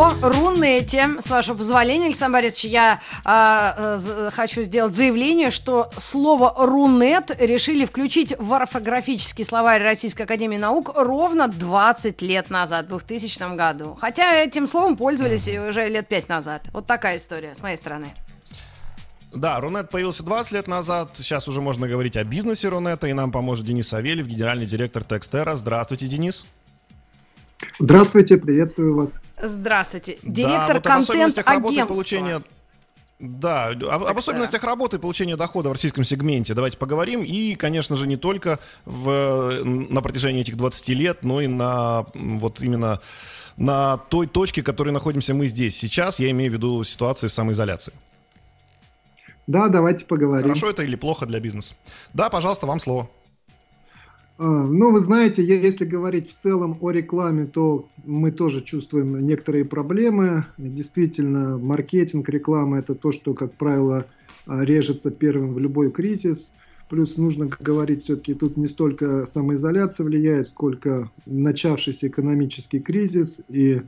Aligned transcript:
О 0.00 0.14
Рунете, 0.22 1.20
с 1.20 1.28
вашего 1.28 1.58
позволения, 1.58 2.06
Александр 2.06 2.38
Борисович, 2.38 2.64
я 2.72 3.00
а, 3.22 3.98
э, 3.98 4.30
хочу 4.32 4.62
сделать 4.62 4.94
заявление, 4.94 5.50
что 5.50 5.90
слово 5.98 6.54
Рунет 6.56 7.30
решили 7.38 7.84
включить 7.84 8.32
в 8.38 8.50
орфографический 8.54 9.44
словарь 9.44 9.82
Российской 9.82 10.22
Академии 10.22 10.56
Наук 10.56 10.92
ровно 10.96 11.48
20 11.48 12.22
лет 12.22 12.48
назад, 12.48 12.86
в 12.86 12.88
2000 12.88 13.54
году. 13.56 13.94
Хотя 14.00 14.36
этим 14.36 14.66
словом 14.66 14.96
пользовались 14.96 15.46
уже 15.46 15.86
лет 15.90 16.08
5 16.08 16.30
назад. 16.30 16.62
Вот 16.72 16.86
такая 16.86 17.18
история 17.18 17.54
с 17.54 17.60
моей 17.60 17.76
стороны. 17.76 18.06
Да, 19.34 19.60
Рунет 19.60 19.90
появился 19.90 20.22
20 20.22 20.52
лет 20.52 20.66
назад. 20.66 21.10
Сейчас 21.12 21.46
уже 21.46 21.60
можно 21.60 21.86
говорить 21.86 22.16
о 22.16 22.24
бизнесе 22.24 22.70
Рунета, 22.70 23.06
и 23.06 23.12
нам 23.12 23.30
поможет 23.30 23.66
Денис 23.66 23.88
Савельев, 23.88 24.26
генеральный 24.26 24.64
директор 24.64 25.04
Текстера. 25.04 25.56
Здравствуйте, 25.56 26.06
Денис. 26.06 26.46
Здравствуйте, 27.78 28.36
приветствую 28.36 28.94
вас. 28.94 29.20
Здравствуйте. 29.40 30.18
Директор 30.22 30.80
да, 30.80 30.96
вот 30.96 31.06
контент-агентства. 31.06 31.86
получения... 31.86 32.42
Да, 33.18 33.68
об, 33.68 34.04
об 34.04 34.16
особенностях 34.16 34.64
работы 34.64 34.96
и 34.96 35.00
получения 35.00 35.36
дохода 35.36 35.68
в 35.68 35.72
российском 35.72 36.04
сегменте 36.04 36.54
давайте 36.54 36.78
поговорим. 36.78 37.22
И, 37.22 37.54
конечно 37.54 37.94
же, 37.94 38.06
не 38.06 38.16
только 38.16 38.60
в, 38.86 39.62
на 39.62 40.00
протяжении 40.00 40.40
этих 40.40 40.56
20 40.56 40.88
лет, 40.88 41.22
но 41.22 41.42
и 41.42 41.46
на 41.46 42.06
вот 42.14 42.62
именно 42.62 43.00
на 43.58 43.98
той 43.98 44.26
точке, 44.26 44.62
в 44.62 44.64
которой 44.64 44.88
находимся 44.88 45.34
мы 45.34 45.48
здесь 45.48 45.76
сейчас. 45.76 46.18
Я 46.18 46.30
имею 46.30 46.50
в 46.50 46.54
виду 46.54 46.82
ситуацию 46.82 47.28
в 47.28 47.32
самоизоляции. 47.34 47.92
Да, 49.46 49.68
давайте 49.68 50.06
поговорим. 50.06 50.42
Хорошо 50.44 50.70
это 50.70 50.82
или 50.82 50.96
плохо 50.96 51.26
для 51.26 51.40
бизнеса? 51.40 51.74
Да, 52.14 52.30
пожалуйста, 52.30 52.66
вам 52.66 52.80
слово. 52.80 53.10
А, 54.42 54.64
Ну, 54.64 54.90
вы 54.90 55.00
знаете, 55.00 55.44
если 55.44 55.84
говорить 55.84 56.30
в 56.30 56.34
целом 56.34 56.78
о 56.80 56.90
рекламе, 56.90 57.44
то 57.44 57.90
мы 58.06 58.32
тоже 58.32 58.62
чувствуем 58.62 59.26
некоторые 59.26 59.66
проблемы. 59.66 60.46
Действительно, 60.56 61.58
маркетинг, 61.58 62.26
реклама– 62.30 62.78
это 62.78 62.94
то, 62.94 63.12
что, 63.12 63.34
как 63.34 63.52
правило, 63.52 64.06
а, 64.46 64.64
режется 64.64 65.10
первым 65.10 65.52
в 65.52 65.58
любой 65.58 65.90
кризис. 65.90 66.54
Плюс 66.88 67.18
нужно 67.18 67.50
говорить 67.60 68.02
все-таки 68.02 68.32
тут 68.32 68.56
не 68.56 68.66
столько 68.66 69.26
самоизоляция 69.26 70.06
влияет, 70.06 70.48
сколько 70.48 71.10
начавшийся 71.26 72.08
экономический 72.08 72.80
кризис 72.80 73.42
и 73.50 73.82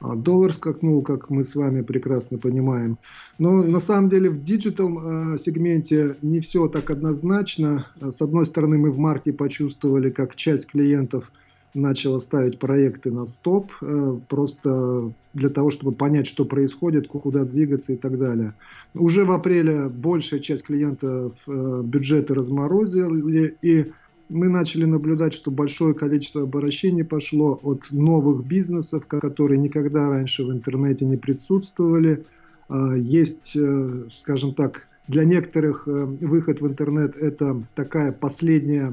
доллар 0.00 0.52
скакнул, 0.52 1.02
как 1.02 1.30
мы 1.30 1.44
с 1.44 1.54
вами 1.54 1.82
прекрасно 1.82 2.38
понимаем. 2.38 2.98
Но 3.38 3.62
на 3.62 3.80
самом 3.80 4.08
деле 4.08 4.30
в 4.30 4.42
digital 4.42 5.34
э, 5.34 5.38
сегменте 5.38 6.16
не 6.22 6.40
все 6.40 6.68
так 6.68 6.90
однозначно. 6.90 7.86
Э, 8.00 8.10
С 8.10 8.22
одной 8.22 8.46
стороны, 8.46 8.78
мы 8.78 8.90
в 8.90 8.98
марте 8.98 9.32
почувствовали, 9.32 10.10
как 10.10 10.36
часть 10.36 10.66
клиентов 10.66 11.30
начала 11.74 12.18
ставить 12.18 12.58
проекты 12.58 13.12
на 13.12 13.26
стоп, 13.26 13.70
просто 14.28 15.12
для 15.34 15.50
того, 15.50 15.70
чтобы 15.70 15.92
понять, 15.92 16.26
что 16.26 16.44
происходит, 16.44 17.06
куда 17.06 17.44
двигаться 17.44 17.92
и 17.92 17.96
так 17.96 18.18
далее. 18.18 18.54
Уже 18.94 19.24
в 19.24 19.30
апреле 19.30 19.88
большая 19.88 20.40
часть 20.40 20.64
клиентов 20.64 21.34
бюджеты 21.46 22.34
разморозили, 22.34 23.56
и 23.62 23.92
мы 24.30 24.48
начали 24.48 24.84
наблюдать, 24.84 25.34
что 25.34 25.50
большое 25.50 25.92
количество 25.94 26.42
обращений 26.42 27.04
пошло 27.04 27.58
от 27.62 27.90
новых 27.90 28.46
бизнесов, 28.46 29.06
которые 29.06 29.58
никогда 29.58 30.08
раньше 30.08 30.44
в 30.44 30.52
интернете 30.52 31.04
не 31.04 31.16
присутствовали. 31.16 32.24
А, 32.68 32.94
Есть, 32.94 33.52
э, 33.56 34.04
скажем 34.10 34.54
так, 34.54 34.86
для 35.08 35.24
некоторых 35.24 35.88
э, 35.88 35.90
выход 35.90 36.60
в 36.60 36.66
интернет– 36.66 37.16
это 37.20 37.62
такая 37.74 38.12
последняя 38.12 38.92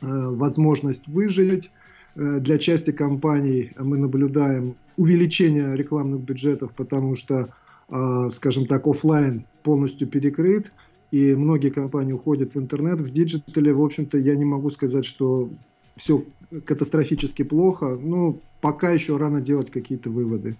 возможность 0.00 1.06
выжить. 1.06 1.70
Для 2.16 2.58
части 2.58 2.90
компаний 2.90 3.70
мы 3.78 3.96
наблюдаем 3.96 4.74
увеличение 4.96 5.76
рекламных 5.76 6.20
бюджетов, 6.22 6.72
потому 6.74 7.14
что, 7.14 7.50
э, 7.88 8.28
скажем 8.34 8.66
так, 8.66 8.86
офлайн 8.88 9.44
полностью 9.62 10.08
перекрыт, 10.08 10.72
и 11.10 11.34
многие 11.34 11.70
компании 11.70 12.12
уходят 12.12 12.54
в 12.54 12.58
интернет. 12.58 13.00
В 13.00 13.10
диджитале, 13.10 13.72
в 13.72 13.82
общем-то, 13.82 14.18
я 14.18 14.34
не 14.34 14.44
могу 14.44 14.70
сказать, 14.70 15.04
что 15.04 15.50
все 15.96 16.24
катастрофически 16.64 17.42
плохо. 17.42 17.98
Ну, 18.00 18.40
пока 18.60 18.90
еще 18.90 19.16
рано 19.16 19.40
делать 19.40 19.70
какие-то 19.70 20.10
выводы. 20.10 20.56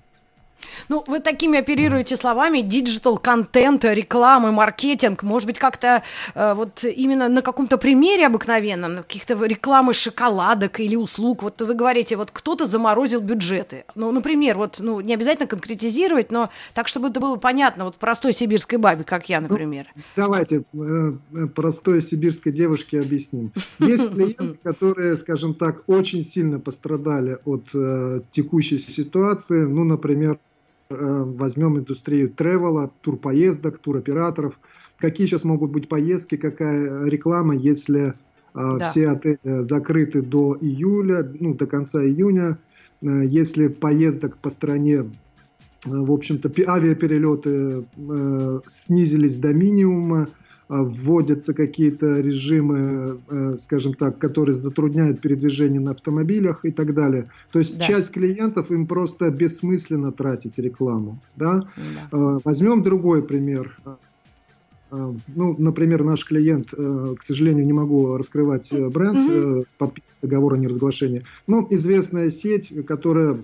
Ну, 0.88 1.04
вы 1.06 1.20
такими 1.20 1.58
оперируете 1.58 2.16
словами 2.16 2.60
digital, 2.60 3.18
контент, 3.18 3.84
реклама, 3.84 4.52
маркетинг. 4.52 5.22
Может 5.22 5.46
быть, 5.46 5.58
как-то 5.58 6.02
э, 6.34 6.54
вот 6.54 6.84
именно 6.84 7.28
на 7.28 7.42
каком-то 7.42 7.78
примере 7.78 8.26
обыкновенном, 8.26 8.94
на 8.94 9.02
каких-то 9.02 9.34
рекламы 9.44 9.94
шоколадок 9.94 10.80
или 10.80 10.96
услуг. 10.96 11.42
Вот 11.42 11.60
вы 11.60 11.74
говорите, 11.74 12.16
вот 12.16 12.30
кто-то 12.30 12.66
заморозил 12.66 13.20
бюджеты. 13.20 13.84
Ну, 13.94 14.10
например, 14.12 14.56
вот, 14.56 14.76
ну, 14.78 15.00
не 15.00 15.14
обязательно 15.14 15.46
конкретизировать, 15.46 16.30
но 16.30 16.50
так, 16.74 16.88
чтобы 16.88 17.08
это 17.08 17.20
было 17.20 17.36
понятно, 17.36 17.84
вот 17.84 17.96
простой 17.96 18.32
сибирской 18.32 18.78
бабе, 18.78 19.04
как 19.04 19.28
я, 19.28 19.40
например. 19.40 19.86
Давайте 20.16 20.62
э, 20.74 21.46
простой 21.54 22.02
сибирской 22.02 22.52
девушке 22.52 23.00
объясним. 23.00 23.52
Есть 23.78 24.10
клиенты, 24.14 24.58
которые, 24.62 25.16
скажем 25.16 25.54
так, 25.54 25.82
очень 25.86 26.24
сильно 26.24 26.58
пострадали 26.58 27.38
от 27.44 27.68
э, 27.74 28.20
текущей 28.30 28.78
ситуации. 28.78 29.64
Ну, 29.64 29.84
например, 29.84 30.38
возьмем 30.90 31.78
индустрию 31.78 32.30
тревела, 32.30 32.90
турпоездок, 33.02 33.78
туроператоров. 33.78 34.58
Какие 34.98 35.26
сейчас 35.26 35.44
могут 35.44 35.70
быть 35.70 35.88
поездки, 35.88 36.36
какая 36.36 37.04
реклама, 37.04 37.54
если 37.54 38.08
э, 38.08 38.12
Да. 38.54 38.90
все 38.90 39.08
отели 39.10 39.38
закрыты 39.62 40.22
до 40.22 40.56
июля, 40.60 41.30
ну, 41.38 41.54
до 41.54 41.66
конца 41.66 42.02
июня, 42.02 42.58
Э, 43.02 43.24
если 43.24 43.68
поездок 43.68 44.38
по 44.38 44.50
стране 44.50 44.94
э, 44.96 45.04
в 45.86 46.10
общем-то, 46.12 46.50
авиаперелеты 46.66 47.84
э, 47.96 48.60
снизились 48.66 49.36
до 49.36 49.52
минимума, 49.52 50.28
э, 50.28 50.47
вводятся 50.68 51.54
какие-то 51.54 52.20
режимы, 52.20 53.18
э, 53.30 53.56
скажем 53.56 53.94
так, 53.94 54.18
которые 54.18 54.52
затрудняют 54.54 55.20
передвижение 55.20 55.80
на 55.80 55.92
автомобилях 55.92 56.64
и 56.64 56.70
так 56.70 56.94
далее. 56.94 57.30
То 57.52 57.58
есть 57.58 57.78
Да. 57.78 57.84
часть 57.84 58.10
клиентов 58.12 58.70
им 58.70 58.86
просто 58.86 59.30
бессмысленно 59.30 60.12
тратить 60.12 60.58
рекламу. 60.58 61.18
Да? 61.36 61.64
Да. 61.76 62.08
Э, 62.12 62.38
Возьмем 62.44 62.82
другой 62.82 63.22
пример. 63.22 63.76
Э, 63.86 63.94
Ну, 65.36 65.54
например, 65.58 66.02
наш 66.02 66.24
клиент, 66.24 66.72
э, 66.72 67.14
к 67.18 67.22
сожалению, 67.22 67.66
не 67.66 67.74
могу 67.74 68.16
раскрывать 68.16 68.72
э, 68.72 68.88
бренд, 68.88 69.18
э, 69.30 69.62
подписан 69.76 70.14
договор 70.22 70.54
о 70.54 70.56
неразглашении, 70.56 71.24
но 71.46 71.66
известная 71.70 72.30
сеть, 72.30 72.72
которая 72.86 73.36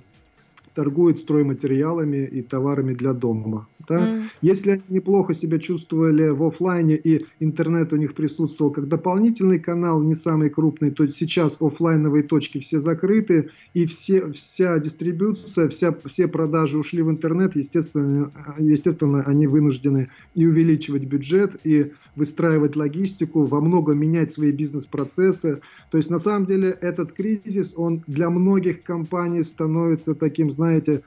торгует 0.75 1.19
стройматериалами 1.19 2.25
и 2.25 2.41
товарами 2.43 2.95
для 2.95 3.13
дома. 3.13 3.67
Да. 3.89 4.01
М. 4.01 4.31
Если 4.43 4.71
они 4.71 4.83
неплохо 4.89 5.35
себя 5.35 5.59
чувствовали 5.59 6.29
в 6.29 6.43
офлайне 6.43 6.97
и 6.97 7.27
интернет 7.41 7.93
у 7.93 7.97
них 7.97 8.15
присутствовал 8.15 8.73
как 8.73 8.89
дополнительный 8.89 9.59
канал, 9.59 10.03
не 10.03 10.15
самый 10.15 10.51
крупный, 10.51 10.91
то 10.91 11.07
сейчас 11.09 11.57
офлайновые 11.61 12.23
точки 12.23 12.59
все 12.59 12.81
закрыты, 12.81 13.51
и 13.75 13.87
все, 13.87 14.31
вся 14.33 14.79
дистрибуция, 14.79 15.69
вся, 15.69 15.95
все 16.05 16.29
продажи 16.29 16.79
ушли 16.79 17.03
в 17.03 17.11
интернет, 17.11 17.57
естественно, 17.57 18.33
естественно, 18.59 19.23
они 19.23 19.47
вынуждены 19.47 20.09
и 20.35 20.47
увеличивать 20.47 21.05
бюджет, 21.05 21.57
и 21.65 21.93
выстраивать 22.17 22.77
логистику, 22.77 23.45
во 23.45 23.61
многом 23.61 23.99
менять 23.99 24.33
свои 24.33 24.53
бизнес-процессы. 24.53 25.61
То 25.91 25.99
есть, 25.99 26.11
на 26.11 26.19
самом 26.19 26.47
деле, 26.47 26.71
этот 26.81 27.13
кризис, 27.13 27.73
он 27.77 28.03
для 28.07 28.31
многих 28.31 28.83
компаний 28.83 29.43
становится 29.43 30.15
таким, 30.15 30.51
знаете, 30.51 31.03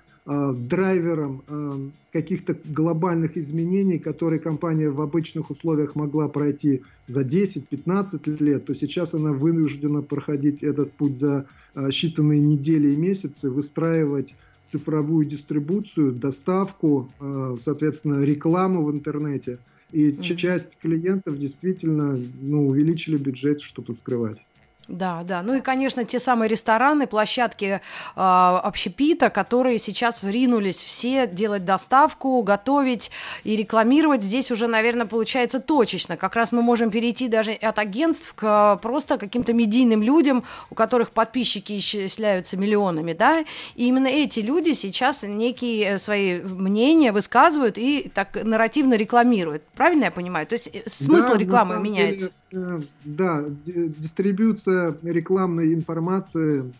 драйвером 0.53 1.41
э, 1.47 1.89
каких-то 2.11 2.57
глобальных 2.65 3.37
изменений, 3.37 3.97
которые 3.97 4.39
компания 4.39 4.89
в 4.89 4.99
обычных 4.99 5.49
условиях 5.49 5.95
могла 5.95 6.27
пройти 6.27 6.83
за 7.07 7.21
10-15 7.21 8.43
лет, 8.43 8.65
то 8.65 8.75
сейчас 8.75 9.13
она 9.13 9.31
вынуждена 9.31 10.01
проходить 10.01 10.63
этот 10.63 10.91
путь 10.93 11.17
за 11.17 11.45
э, 11.75 11.89
считанные 11.89 12.39
недели 12.39 12.89
и 12.89 12.97
месяцы, 12.97 13.49
выстраивать 13.49 14.35
цифровую 14.65 15.25
дистрибуцию, 15.25 16.11
доставку, 16.11 17.09
э, 17.19 17.55
соответственно, 17.63 18.23
рекламу 18.23 18.83
в 18.83 18.91
интернете. 18.91 19.59
И 19.93 20.11
Мгм. 20.11 20.21
часть 20.21 20.77
клиентов 20.79 21.37
действительно 21.39 22.19
ну, 22.41 22.67
увеличили 22.67 23.15
бюджет, 23.15 23.61
что 23.61 23.81
тут 23.81 23.99
скрывать. 23.99 24.39
Да, 24.87 25.23
да. 25.23 25.41
Ну 25.41 25.55
и, 25.55 25.61
конечно, 25.61 26.05
те 26.05 26.19
самые 26.19 26.47
рестораны, 26.47 27.07
площадки 27.07 27.65
э, 27.65 27.79
общепита, 28.15 29.29
которые 29.29 29.79
сейчас 29.79 30.23
ринулись 30.23 30.81
все 30.81 31.27
делать 31.27 31.65
доставку, 31.65 32.41
готовить 32.41 33.11
и 33.43 33.55
рекламировать. 33.57 34.23
Здесь 34.23 34.49
уже, 34.49 34.67
наверное, 34.67 35.05
получается 35.05 35.59
точечно. 35.59 36.15
Как 36.15 36.35
раз 36.35 36.53
мы 36.53 36.61
можем 36.61 36.89
перейти 36.89 37.27
даже 37.27 37.51
от 37.51 37.79
агентств 37.79 38.33
к 38.33 38.77
просто 38.81 39.17
каким-то 39.17 39.51
медийным 39.51 40.01
людям, 40.01 40.45
у 40.69 40.75
которых 40.75 41.11
подписчики 41.11 41.77
исчисляются 41.77 42.55
миллионами, 42.55 43.11
да. 43.11 43.43
И 43.75 43.87
именно 43.87 44.07
эти 44.07 44.39
люди 44.39 44.71
сейчас 44.71 45.23
некие 45.23 45.99
свои 45.99 46.39
мнения 46.39 47.11
высказывают 47.11 47.77
и 47.77 48.09
так 48.13 48.41
нарративно 48.41 48.93
рекламируют. 48.93 49.63
Правильно 49.75 50.05
я 50.05 50.11
понимаю? 50.11 50.47
То 50.47 50.53
есть 50.53 50.69
э, 50.71 50.83
смысл 50.85 51.33
да, 51.33 51.37
рекламы 51.37 51.79
меняется. 51.79 52.27
Деле 52.27 52.37
Э, 52.46 52.46
да, 52.51 53.45
дистрибьюция 53.65 54.95
рекламной 55.03 55.73
информации, 55.73 56.71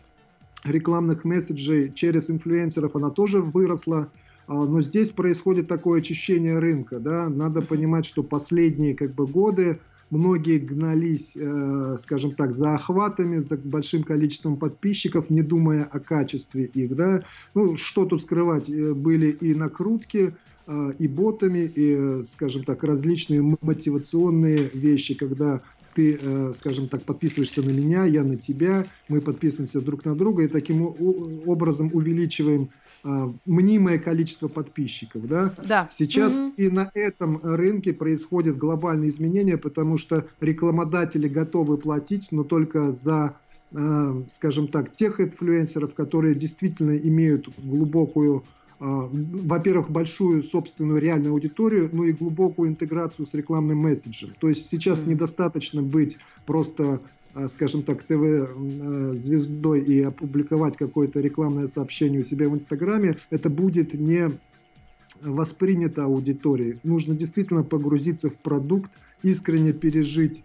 рекламных 0.64 1.24
месседжей 1.24 1.92
через 1.92 2.30
инфлюенсеров, 2.30 2.96
она 2.96 3.10
тоже 3.10 3.40
выросла. 3.40 4.08
А, 4.46 4.54
но 4.54 4.80
здесь 4.80 5.10
происходит 5.10 5.68
такое 5.68 6.00
очищение 6.00 6.58
рынка. 6.58 6.98
Да? 6.98 7.28
Надо 7.28 7.62
понимать, 7.62 8.06
что 8.06 8.22
последние 8.22 8.94
как 8.94 9.12
бы, 9.12 9.26
годы 9.26 9.78
многие 10.10 10.58
гнались, 10.58 11.32
э, 11.36 11.96
скажем 12.00 12.32
так, 12.32 12.52
за 12.52 12.72
охватами, 12.72 13.38
за 13.38 13.58
большим 13.58 14.04
количеством 14.04 14.56
подписчиков, 14.56 15.28
не 15.28 15.42
думая 15.42 15.84
о 15.84 16.00
качестве 16.00 16.64
их. 16.64 16.96
Да? 16.96 17.24
Ну, 17.54 17.76
что 17.76 18.06
тут 18.06 18.22
скрывать, 18.22 18.70
э, 18.70 18.94
были 18.94 19.30
и 19.30 19.54
накрутки, 19.54 20.18
э, 20.28 20.32
и 20.98 21.08
ботами, 21.08 21.70
и, 21.74 22.22
скажем 22.22 22.64
так, 22.64 22.84
различные 22.84 23.40
мотивационные 23.62 24.70
вещи, 24.74 25.14
когда 25.14 25.62
ты, 25.94 26.20
скажем 26.54 26.88
так, 26.88 27.02
подписываешься 27.04 27.62
на 27.62 27.70
меня, 27.70 28.04
я 28.04 28.22
на 28.22 28.36
тебя, 28.36 28.84
мы 29.08 29.20
подписываемся 29.22 29.80
друг 29.80 30.04
на 30.04 30.14
друга 30.14 30.44
и 30.44 30.48
таким 30.48 30.94
образом 31.46 31.90
увеличиваем 31.94 32.68
а, 33.04 33.32
мнимое 33.46 33.98
количество 33.98 34.48
подписчиков. 34.48 35.26
Да? 35.28 35.54
Да. 35.64 35.88
Сейчас 35.92 36.38
угу. 36.38 36.52
и 36.56 36.68
на 36.68 36.90
этом 36.94 37.40
рынке 37.42 37.92
происходят 37.92 38.58
глобальные 38.58 39.10
изменения, 39.10 39.56
потому 39.56 39.98
что 39.98 40.26
рекламодатели 40.40 41.28
готовы 41.28 41.76
платить, 41.76 42.28
но 42.32 42.42
только 42.42 42.92
за 42.92 43.36
а, 43.74 44.22
скажем 44.28 44.66
так, 44.68 44.94
тех 44.94 45.20
инфлюенсеров, 45.20 45.94
которые 45.94 46.34
действительно 46.34 46.96
имеют 46.96 47.48
глубокую, 47.58 48.38
а, 48.38 48.42
во-первых, 48.80 49.90
большую 49.90 50.44
собственную 50.44 51.00
реальную 51.00 51.32
аудиторию, 51.32 51.90
ну 51.92 52.04
и 52.04 52.12
глубокую 52.12 52.68
интеграцию 52.68 53.26
с 53.26 53.34
рекламным 53.34 53.78
месседжем. 53.78 54.34
То 54.38 54.48
есть 54.48 54.70
сейчас 54.70 55.00
mm. 55.00 55.08
недостаточно 55.08 55.82
быть 55.82 56.16
просто 56.46 57.00
Э, 57.38 57.46
скажем 57.48 57.82
так, 57.82 58.02
ТВ-звездой 58.02 59.80
и 59.80 60.02
опубликовать 60.02 60.76
какое-то 60.76 61.20
рекламное 61.20 61.68
сообщение 61.68 62.20
у 62.20 62.24
себя 62.24 62.48
в 62.48 62.54
Инстаграме, 62.54 63.16
это 63.30 63.48
будет 63.50 63.94
не 63.94 64.32
воспринято 65.22 66.04
аудиторией. 66.04 66.80
Нужно 66.82 67.14
действительно 67.14 67.62
погрузиться 67.62 68.30
в 68.30 68.36
продукт, 68.36 68.90
искренне 69.22 69.72
пережить 69.72 70.38
э, 70.38 70.42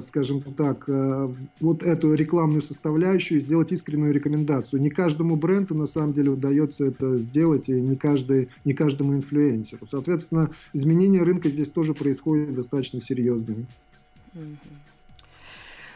скажем 0.00 0.40
так, 0.40 0.88
э, 0.88 1.28
вот 1.60 1.82
эту 1.82 2.14
рекламную 2.14 2.62
составляющую 2.62 3.38
и 3.38 3.42
сделать 3.42 3.72
искреннюю 3.72 4.12
рекомендацию. 4.14 4.80
Не 4.80 4.90
каждому 4.90 5.34
бренду 5.34 5.74
на 5.74 5.88
самом 5.88 6.12
деле 6.12 6.30
удается 6.30 6.84
это 6.84 7.18
сделать, 7.18 7.68
и 7.68 7.72
не, 7.72 7.96
каждый, 7.96 8.48
не 8.64 8.74
каждому 8.74 9.14
инфлюенсеру. 9.14 9.86
Соответственно, 9.90 10.50
изменения 10.72 11.22
рынка 11.22 11.48
здесь 11.48 11.68
тоже 11.68 11.94
происходят 11.94 12.54
достаточно 12.54 13.00
серьезными. 13.00 13.66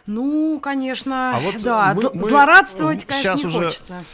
Ну, 0.06 0.58
конечно, 0.61 1.37
а 1.37 1.40
вот 1.40 1.62
да, 1.62 1.94
мы, 1.94 2.11
мы 2.12 2.28
злорадствовать, 2.28 3.05
конечно, 3.05 3.37
не 3.37 3.44
уже... 3.46 3.64
хочется. 3.67 4.05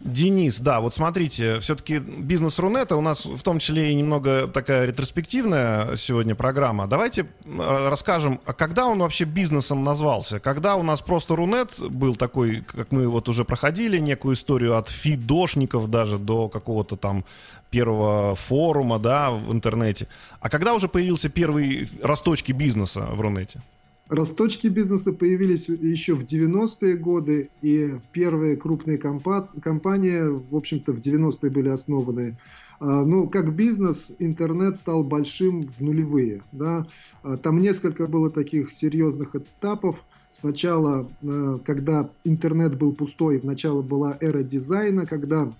Денис, 0.00 0.60
да, 0.60 0.80
вот 0.80 0.94
смотрите, 0.94 1.58
все-таки 1.60 1.98
бизнес 1.98 2.58
Рунета 2.58 2.96
у 2.96 3.00
нас 3.00 3.24
в 3.24 3.42
том 3.42 3.58
числе 3.58 3.92
и 3.92 3.94
немного 3.94 4.46
такая 4.46 4.86
ретроспективная 4.86 5.96
сегодня 5.96 6.34
программа. 6.34 6.86
Давайте 6.86 7.26
расскажем, 7.46 8.40
а 8.44 8.52
когда 8.52 8.86
он 8.86 8.98
вообще 8.98 9.24
бизнесом 9.24 9.84
назвался? 9.84 10.40
Когда 10.40 10.76
у 10.76 10.82
нас 10.82 11.00
просто 11.00 11.36
Рунет 11.36 11.78
был 11.80 12.16
такой, 12.16 12.62
как 12.62 12.92
мы 12.92 13.08
вот 13.08 13.28
уже 13.28 13.44
проходили 13.44 13.98
некую 13.98 14.34
историю 14.34 14.76
от 14.76 14.88
фидошников 14.88 15.90
даже 15.90 16.18
до 16.18 16.48
какого-то 16.48 16.96
там 16.96 17.24
первого 17.70 18.34
форума, 18.34 18.98
да, 18.98 19.30
в 19.30 19.52
интернете. 19.52 20.08
А 20.40 20.48
когда 20.48 20.74
уже 20.74 20.88
появился 20.88 21.28
первый 21.28 21.88
росточки 22.02 22.52
бизнеса 22.52 23.00
в 23.00 23.20
Рунете? 23.20 23.60
Росточки 24.08 24.68
бизнеса 24.68 25.12
появились 25.12 25.68
еще 25.68 26.14
в 26.14 26.24
90-е 26.24 26.96
годы, 26.96 27.50
и 27.60 27.94
первые 28.12 28.56
крупные 28.56 28.96
компании, 28.96 30.20
в 30.50 30.56
общем-то, 30.56 30.92
в 30.92 30.98
90-е 30.98 31.50
были 31.50 31.68
основаны. 31.68 32.38
А, 32.80 33.04
ну, 33.04 33.28
как 33.28 33.54
бизнес, 33.54 34.14
интернет 34.18 34.76
стал 34.76 35.02
большим 35.02 35.68
в 35.68 35.80
нулевые. 35.80 36.42
Да? 36.52 36.86
А, 37.22 37.36
там 37.36 37.60
несколько 37.60 38.06
было 38.06 38.30
таких 38.30 38.72
серьезных 38.72 39.34
этапов. 39.34 40.02
Сначала, 40.30 41.06
а, 41.22 41.58
когда 41.64 42.08
интернет 42.24 42.78
был 42.78 42.92
пустой, 42.92 43.40
сначала 43.40 43.82
была 43.82 44.16
эра 44.20 44.42
дизайна, 44.42 45.04
когда 45.04 45.52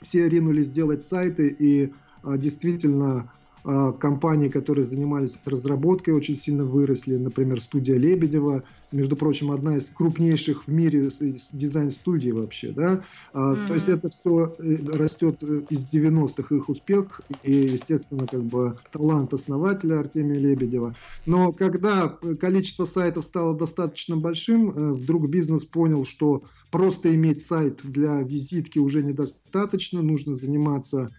все 0.00 0.28
ринулись 0.28 0.70
делать 0.70 1.04
сайты 1.04 1.54
и 1.58 1.92
действительно 2.38 3.30
компании, 3.64 4.48
которые 4.48 4.84
занимались 4.84 5.38
разработкой, 5.46 6.14
очень 6.14 6.36
сильно 6.36 6.64
выросли. 6.64 7.16
Например, 7.16 7.60
студия 7.60 7.96
Лебедева, 7.96 8.64
между 8.92 9.16
прочим, 9.16 9.50
одна 9.50 9.76
из 9.76 9.86
крупнейших 9.86 10.66
в 10.66 10.70
мире 10.70 11.10
дизайн-студий 11.52 12.30
вообще. 12.32 12.72
Да? 12.72 13.02
Mm-hmm. 13.32 13.68
То 13.68 13.74
есть 13.74 13.88
это 13.88 14.10
все 14.10 14.54
э, 14.58 14.76
растет 14.96 15.38
э, 15.42 15.62
из 15.70 15.90
90-х 15.90 16.54
их 16.54 16.68
успех 16.68 17.20
и, 17.42 17.52
естественно, 17.52 18.26
как 18.26 18.42
бы 18.44 18.78
талант 18.92 19.34
основателя 19.34 19.98
Артемия 19.98 20.38
Лебедева. 20.38 20.94
Но 21.26 21.52
когда 21.52 22.08
количество 22.40 22.84
сайтов 22.84 23.24
стало 23.24 23.56
достаточно 23.56 24.16
большим, 24.16 24.70
э, 24.70 24.92
вдруг 24.92 25.28
бизнес 25.28 25.64
понял, 25.64 26.04
что 26.04 26.44
просто 26.70 27.14
иметь 27.14 27.42
сайт 27.44 27.80
для 27.82 28.22
визитки 28.22 28.78
уже 28.78 29.02
недостаточно, 29.02 30.02
нужно 30.02 30.36
заниматься 30.36 31.10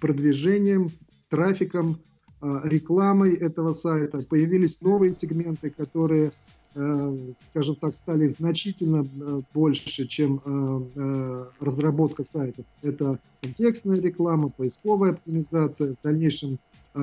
продвижением, 0.00 0.90
трафиком, 1.34 1.98
а, 2.40 2.60
рекламой 2.64 3.34
этого 3.34 3.72
сайта. 3.72 4.18
Появились 4.18 4.80
новые 4.80 5.12
сегменты, 5.14 5.70
которые, 5.70 6.30
э, 6.76 7.32
скажем 7.48 7.74
так, 7.74 7.96
стали 7.96 8.28
значительно 8.28 9.04
э, 9.04 9.40
больше, 9.52 10.06
чем 10.06 10.40
э, 10.44 11.46
разработка 11.60 12.22
сайтов. 12.22 12.64
Это 12.82 13.18
контекстная 13.42 14.00
реклама, 14.00 14.48
поисковая 14.48 15.12
оптимизация. 15.12 15.94
В 15.94 16.04
дальнейшем 16.04 16.58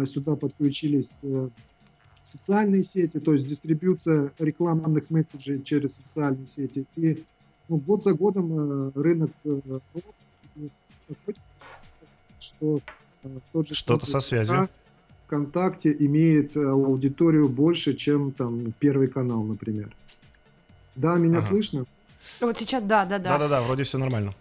сюда 0.06 0.38
подключились 0.38 1.19
социальные 2.24 2.86
сети, 2.86 3.19
то 3.19 3.34
есть 3.34 3.45
дистрибьюция 3.45 4.32
рекламных 4.39 5.10
месседжей 5.10 5.62
через 5.62 5.96
социальные 5.96 6.48
сети. 6.48 6.86
И 6.96 7.25
ну, 7.67 7.75
год 7.75 8.01
за 8.01 8.13
годом 8.13 8.94
рынок 8.96 9.32
что 12.41 12.79
тот 12.79 12.82
же 12.82 13.00
Что-то 13.72 14.06
со 14.06 14.20
связью. 14.20 14.70
ВКонтакте 15.25 15.96
имеет 15.98 16.58
э, 16.58 16.62
аудиторию 16.62 17.48
больше, 17.48 17.94
чем 17.94 18.32
там 18.32 18.74
Первый 18.80 19.08
канал, 19.08 19.44
например. 19.44 19.90
Да, 20.96 21.16
меня 21.16 21.38
ага. 21.38 21.48
слышно? 21.48 21.86
Вот 22.42 22.60
сейчас, 22.60 22.84
да, 22.84 23.06
да, 23.06 23.18
да. 23.18 23.30
Да-да-да, 23.30 23.62
вроде 23.62 23.84
все 23.84 23.98
нормально. 23.98 24.34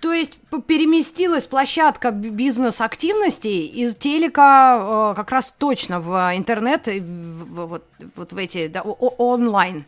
То 0.00 0.12
есть 0.12 0.34
переместилась 0.66 1.46
площадка 1.46 2.12
бизнес-активностей 2.12 3.66
из 3.66 3.96
телека 3.96 5.12
э, 5.12 5.14
как 5.16 5.30
раз 5.30 5.54
точно 5.56 6.00
в 6.00 6.12
интернет, 6.36 6.86
в, 6.86 7.66
вот, 7.66 7.84
вот 8.14 8.32
в 8.32 8.36
эти, 8.36 8.68
да, 8.68 8.82
онлайн. 8.82 9.84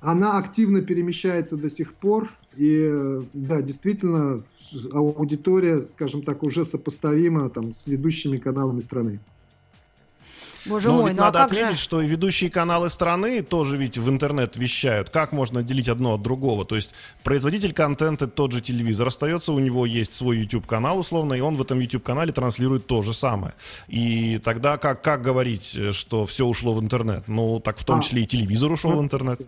Она 0.00 0.38
активно 0.38 0.82
перемещается 0.82 1.56
до 1.56 1.70
сих 1.70 1.94
пор. 1.94 2.30
И 2.56 3.20
да, 3.32 3.62
действительно, 3.62 4.42
аудитория, 4.92 5.82
скажем 5.82 6.22
так, 6.22 6.42
уже 6.42 6.64
сопоставима 6.64 7.50
там, 7.50 7.74
с 7.74 7.86
ведущими 7.86 8.36
каналами 8.36 8.80
страны. 8.80 9.20
Боже 10.66 10.88
Но 10.88 11.02
мой, 11.02 11.10
ведь 11.10 11.18
ну 11.18 11.22
а 11.22 11.26
надо 11.26 11.42
а 11.42 11.44
отметить, 11.44 11.76
же? 11.76 11.82
что 11.82 12.00
и 12.00 12.06
ведущие 12.06 12.50
каналы 12.50 12.88
страны 12.88 13.42
тоже 13.42 13.76
ведь 13.76 13.98
в 13.98 14.08
интернет 14.08 14.56
вещают. 14.56 15.10
Как 15.10 15.32
можно 15.32 15.60
отделить 15.60 15.88
одно 15.88 16.14
от 16.14 16.22
другого? 16.22 16.64
То 16.64 16.76
есть 16.76 16.92
производитель 17.22 17.72
контента 17.72 18.26
тот 18.26 18.52
же 18.52 18.60
телевизор 18.60 19.08
остается, 19.08 19.52
у 19.52 19.58
него 19.58 19.84
есть 19.84 20.14
свой 20.14 20.38
YouTube 20.38 20.66
канал 20.66 20.98
условно, 20.98 21.34
и 21.34 21.40
он 21.40 21.56
в 21.56 21.62
этом 21.62 21.80
YouTube 21.80 22.02
канале 22.02 22.32
транслирует 22.32 22.86
то 22.86 23.02
же 23.02 23.12
самое. 23.12 23.54
И 23.88 24.38
тогда 24.42 24.78
как 24.78 25.02
как 25.02 25.20
говорить, 25.20 25.78
что 25.92 26.24
все 26.24 26.46
ушло 26.46 26.72
в 26.72 26.80
интернет? 26.80 27.28
Ну 27.28 27.60
так 27.60 27.78
в 27.78 27.84
том 27.84 27.98
а, 27.98 28.02
числе 28.02 28.22
и 28.22 28.26
телевизор 28.26 28.72
ушел 28.72 28.92
ну, 28.92 29.00
в 29.00 29.02
интернет. 29.02 29.42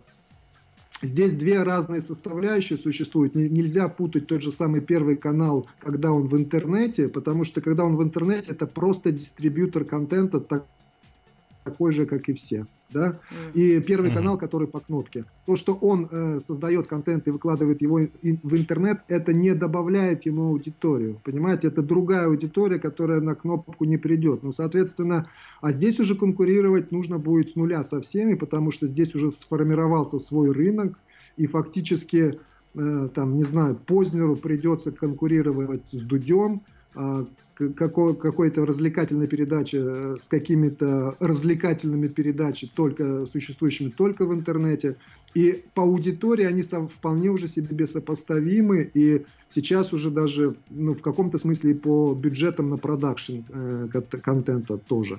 Здесь 1.02 1.34
две 1.34 1.62
разные 1.62 2.00
составляющие 2.00 2.78
существуют. 2.78 3.34
Нельзя 3.34 3.88
путать 3.88 4.26
тот 4.26 4.42
же 4.42 4.50
самый 4.50 4.80
первый 4.80 5.16
канал, 5.16 5.68
когда 5.78 6.10
он 6.10 6.24
в 6.26 6.36
интернете, 6.36 7.08
потому 7.08 7.44
что 7.44 7.60
когда 7.60 7.84
он 7.84 7.96
в 7.96 8.02
интернете, 8.02 8.52
это 8.52 8.66
просто 8.66 9.12
дистрибьютор 9.12 9.84
контента 9.84 10.40
так, 10.40 10.66
такой 11.66 11.92
же, 11.92 12.06
как 12.06 12.28
и 12.28 12.32
все. 12.32 12.66
да, 12.90 13.18
и 13.52 13.80
Первый 13.80 14.12
канал, 14.12 14.38
который 14.38 14.68
по 14.68 14.78
кнопке. 14.80 15.24
То, 15.44 15.56
что 15.56 15.74
он 15.74 16.08
э, 16.10 16.38
создает 16.40 16.86
контент 16.86 17.26
и 17.26 17.32
выкладывает 17.32 17.82
его 17.82 17.96
в 18.22 18.56
интернет, 18.56 19.00
это 19.08 19.32
не 19.32 19.54
добавляет 19.54 20.24
ему 20.24 20.50
аудиторию, 20.50 21.20
понимаете, 21.24 21.68
это 21.68 21.82
другая 21.82 22.26
аудитория, 22.26 22.78
которая 22.78 23.20
на 23.20 23.34
кнопку 23.34 23.84
не 23.84 23.96
придет. 23.96 24.44
Ну, 24.44 24.52
соответственно, 24.52 25.28
а 25.60 25.72
здесь 25.72 25.98
уже 25.98 26.14
конкурировать 26.14 26.92
нужно 26.92 27.18
будет 27.18 27.50
с 27.50 27.56
нуля 27.56 27.82
со 27.82 28.00
всеми, 28.00 28.34
потому 28.34 28.70
что 28.70 28.86
здесь 28.86 29.14
уже 29.14 29.30
сформировался 29.30 30.18
свой 30.18 30.52
рынок, 30.52 30.96
и 31.36 31.46
фактически, 31.46 32.38
э, 32.74 33.08
там, 33.14 33.36
не 33.36 33.44
знаю, 33.44 33.74
Познеру 33.74 34.36
придется 34.36 34.92
конкурировать 34.92 35.84
с 35.84 35.92
Дудем, 35.92 36.62
какой-то 37.56 38.66
развлекательной 38.66 39.26
передачи 39.26 39.76
э, 39.76 40.16
с 40.20 40.28
какими-то 40.28 41.16
развлекательными 41.20 42.08
передачами, 42.08 42.70
только 42.74 43.26
существующими 43.26 43.88
только 43.88 44.26
в 44.26 44.34
интернете. 44.34 44.96
И 45.34 45.64
по 45.74 45.82
аудитории 45.82 46.44
они 46.44 46.62
вполне 46.62 47.30
уже 47.30 47.48
себе 47.48 47.86
сопоставимы, 47.86 48.90
и 48.94 49.24
сейчас 49.48 49.92
уже 49.92 50.10
даже 50.10 50.56
ну, 50.70 50.94
в 50.94 51.02
каком-то 51.02 51.38
смысле 51.38 51.70
и 51.72 51.74
по 51.74 52.14
бюджетам 52.14 52.70
на 52.70 52.76
продакшн 52.76 53.40
э, 53.48 53.88
контента 54.22 54.76
тоже. 54.76 55.18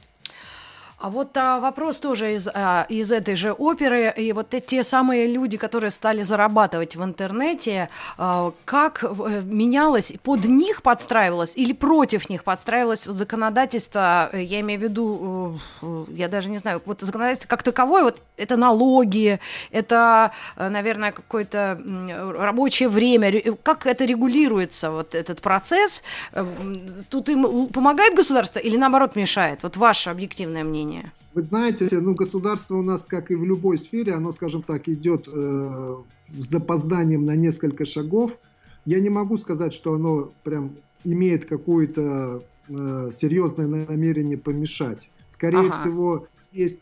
А 0.99 1.11
вот 1.11 1.37
а, 1.37 1.59
вопрос 1.59 1.99
тоже 1.99 2.33
из, 2.33 2.47
а, 2.51 2.87
из 2.89 3.11
этой 3.11 3.35
же 3.35 3.51
оперы. 3.51 4.11
И 4.17 4.33
вот 4.33 4.49
те 4.65 4.83
самые 4.83 5.27
люди, 5.27 5.55
которые 5.55 5.91
стали 5.91 6.23
зарабатывать 6.23 6.95
в 6.95 7.03
интернете, 7.03 7.89
а, 8.17 8.51
как 8.65 9.03
а, 9.03 9.41
менялось, 9.41 10.11
под 10.23 10.45
них 10.45 10.81
подстраивалось 10.81 11.53
или 11.55 11.73
против 11.73 12.29
них 12.29 12.43
подстраивалось 12.43 13.03
законодательство, 13.03 14.31
э, 14.33 14.41
я 14.41 14.61
имею 14.61 14.79
в 14.79 14.83
виду, 14.83 15.59
э, 15.83 16.05
я 16.13 16.27
даже 16.27 16.49
не 16.49 16.57
знаю, 16.57 16.81
вот 16.83 17.01
законодательство 17.01 17.47
как 17.47 17.61
таковое, 17.61 18.03
вот 18.03 18.23
это 18.35 18.57
налоги, 18.57 19.39
это, 19.71 20.31
наверное, 20.55 21.11
какое-то 21.11 21.79
рабочее 22.37 22.89
время, 22.89 23.41
как 23.63 23.85
это 23.85 24.05
регулируется, 24.05 24.91
вот 24.91 25.13
этот 25.15 25.41
процесс? 25.41 26.03
Тут 27.09 27.29
им 27.29 27.67
помогает 27.67 28.15
государство 28.15 28.59
или 28.59 28.77
наоборот 28.77 29.15
мешает? 29.15 29.63
Вот 29.63 29.77
ваше 29.77 30.09
объективное 30.09 30.63
мнение 30.63 30.86
мнение? 30.87 31.11
Вы 31.33 31.41
знаете, 31.41 31.87
ну, 31.91 32.15
государство 32.15 32.75
у 32.75 32.81
нас, 32.81 33.05
как 33.05 33.29
и 33.31 33.35
в 33.35 33.45
любой 33.45 33.77
сфере, 33.77 34.13
оно, 34.13 34.31
скажем 34.31 34.63
так, 34.63 34.87
идет 34.89 35.27
э, 35.27 35.95
с 36.37 36.45
запозданием 36.45 37.25
на 37.25 37.35
несколько 37.35 37.85
шагов. 37.85 38.37
Я 38.85 38.99
не 38.99 39.09
могу 39.09 39.37
сказать, 39.37 39.73
что 39.73 39.93
оно 39.93 40.31
прям 40.43 40.71
имеет 41.03 41.45
какое-то 41.45 42.43
э, 42.69 43.11
серьезное 43.13 43.67
намерение 43.67 44.37
помешать. 44.37 45.09
Скорее 45.27 45.69
ага. 45.69 45.81
всего, 45.81 46.27
есть 46.51 46.81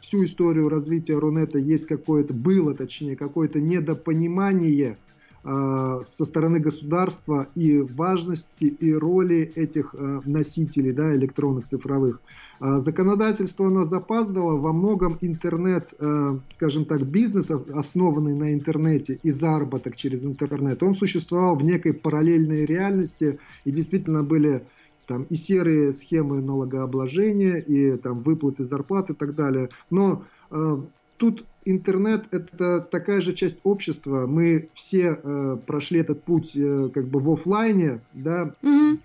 всю 0.00 0.24
историю 0.24 0.68
развития 0.68 1.18
Рунета, 1.18 1.58
есть 1.58 1.86
какое-то, 1.86 2.34
было 2.34 2.74
точнее, 2.74 3.14
какое-то 3.14 3.60
недопонимание 3.60 4.96
со 5.44 6.24
стороны 6.24 6.60
государства 6.60 7.48
и 7.56 7.80
важности 7.80 8.64
и 8.64 8.94
роли 8.94 9.52
этих 9.56 9.94
э, 9.94 10.20
носителей 10.24 10.92
да, 10.92 11.14
электронных 11.16 11.66
цифровых. 11.66 12.20
А, 12.60 12.78
законодательство 12.78 13.66
оно 13.66 13.84
запаздало, 13.84 14.56
во 14.56 14.72
многом 14.72 15.18
интернет, 15.20 15.92
э, 15.98 16.38
скажем 16.50 16.84
так, 16.84 17.02
бизнес, 17.02 17.50
основанный 17.50 18.36
на 18.36 18.54
интернете 18.54 19.18
и 19.24 19.32
заработок 19.32 19.96
через 19.96 20.24
интернет, 20.24 20.80
он 20.84 20.94
существовал 20.94 21.56
в 21.56 21.64
некой 21.64 21.92
параллельной 21.92 22.64
реальности, 22.64 23.40
и 23.64 23.72
действительно 23.72 24.22
были 24.22 24.62
там 25.08 25.24
и 25.24 25.34
серые 25.34 25.92
схемы 25.92 26.40
налогообложения, 26.40 27.56
и 27.56 27.96
там 27.96 28.22
выплаты 28.22 28.62
зарплат 28.62 29.10
и 29.10 29.14
так 29.14 29.34
далее. 29.34 29.68
Но 29.90 30.22
э, 30.52 30.76
тут 31.16 31.44
интернет 31.64 32.24
это 32.30 32.80
такая 32.80 33.20
же 33.20 33.32
часть 33.32 33.58
общества. 33.62 34.26
Мы 34.26 34.68
все 34.74 35.18
э, 35.22 35.58
прошли 35.66 36.00
этот 36.00 36.22
путь 36.22 36.52
э, 36.54 36.88
как 36.92 37.06
бы 37.06 37.20
в 37.20 37.30
офлайне, 37.30 38.00
да, 38.12 38.54
mm-hmm 38.62 38.98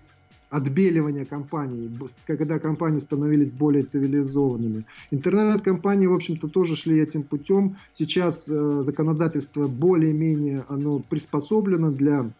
отбеливания 0.50 1.24
компаний, 1.24 1.90
когда 2.26 2.58
компании 2.58 2.98
становились 3.00 3.52
более 3.52 3.82
цивилизованными. 3.84 4.84
Интернет-компании, 5.10 6.06
в 6.06 6.14
общем-то, 6.14 6.48
тоже 6.48 6.76
шли 6.76 7.00
этим 7.00 7.22
путем. 7.22 7.76
Сейчас 7.90 8.46
э, 8.48 8.82
законодательство 8.82 9.66
более-менее 9.66 10.64
оно 10.68 11.00
приспособлено 11.00 11.90
для 11.90 12.30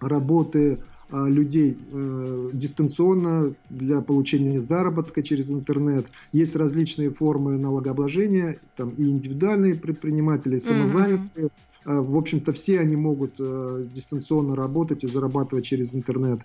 работы 0.00 0.78
людей 1.12 1.76
э, 1.92 2.50
дистанционно 2.52 3.54
для 3.68 4.00
получения 4.00 4.60
заработка 4.60 5.22
через 5.22 5.50
интернет. 5.50 6.06
Есть 6.32 6.56
различные 6.56 7.10
формы 7.10 7.58
налогообложения, 7.58 8.58
там 8.76 8.90
и 8.90 9.02
индивидуальные 9.02 9.74
предприниматели, 9.74 10.56
и 10.56 10.60
самозанятые. 10.60 11.46
Mm-hmm. 11.46 11.50
В 11.84 12.18
общем-то, 12.18 12.52
все 12.52 12.80
они 12.80 12.94
могут 12.94 13.34
э, 13.38 13.86
дистанционно 13.94 14.54
работать 14.54 15.02
и 15.02 15.08
зарабатывать 15.08 15.64
через 15.64 15.94
интернет. 15.94 16.40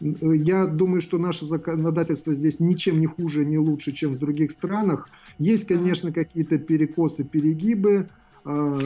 Я 0.00 0.66
думаю, 0.66 1.00
что 1.00 1.18
наше 1.18 1.44
законодательство 1.44 2.32
здесь 2.34 2.60
ничем 2.60 3.00
не 3.00 3.06
хуже, 3.06 3.44
не 3.44 3.58
лучше, 3.58 3.92
чем 3.92 4.14
в 4.14 4.18
других 4.18 4.52
странах. 4.52 5.10
Есть, 5.38 5.66
конечно, 5.66 6.12
какие-то 6.12 6.58
перекосы, 6.58 7.24
перегибы, 7.24 8.08
а, 8.44 8.78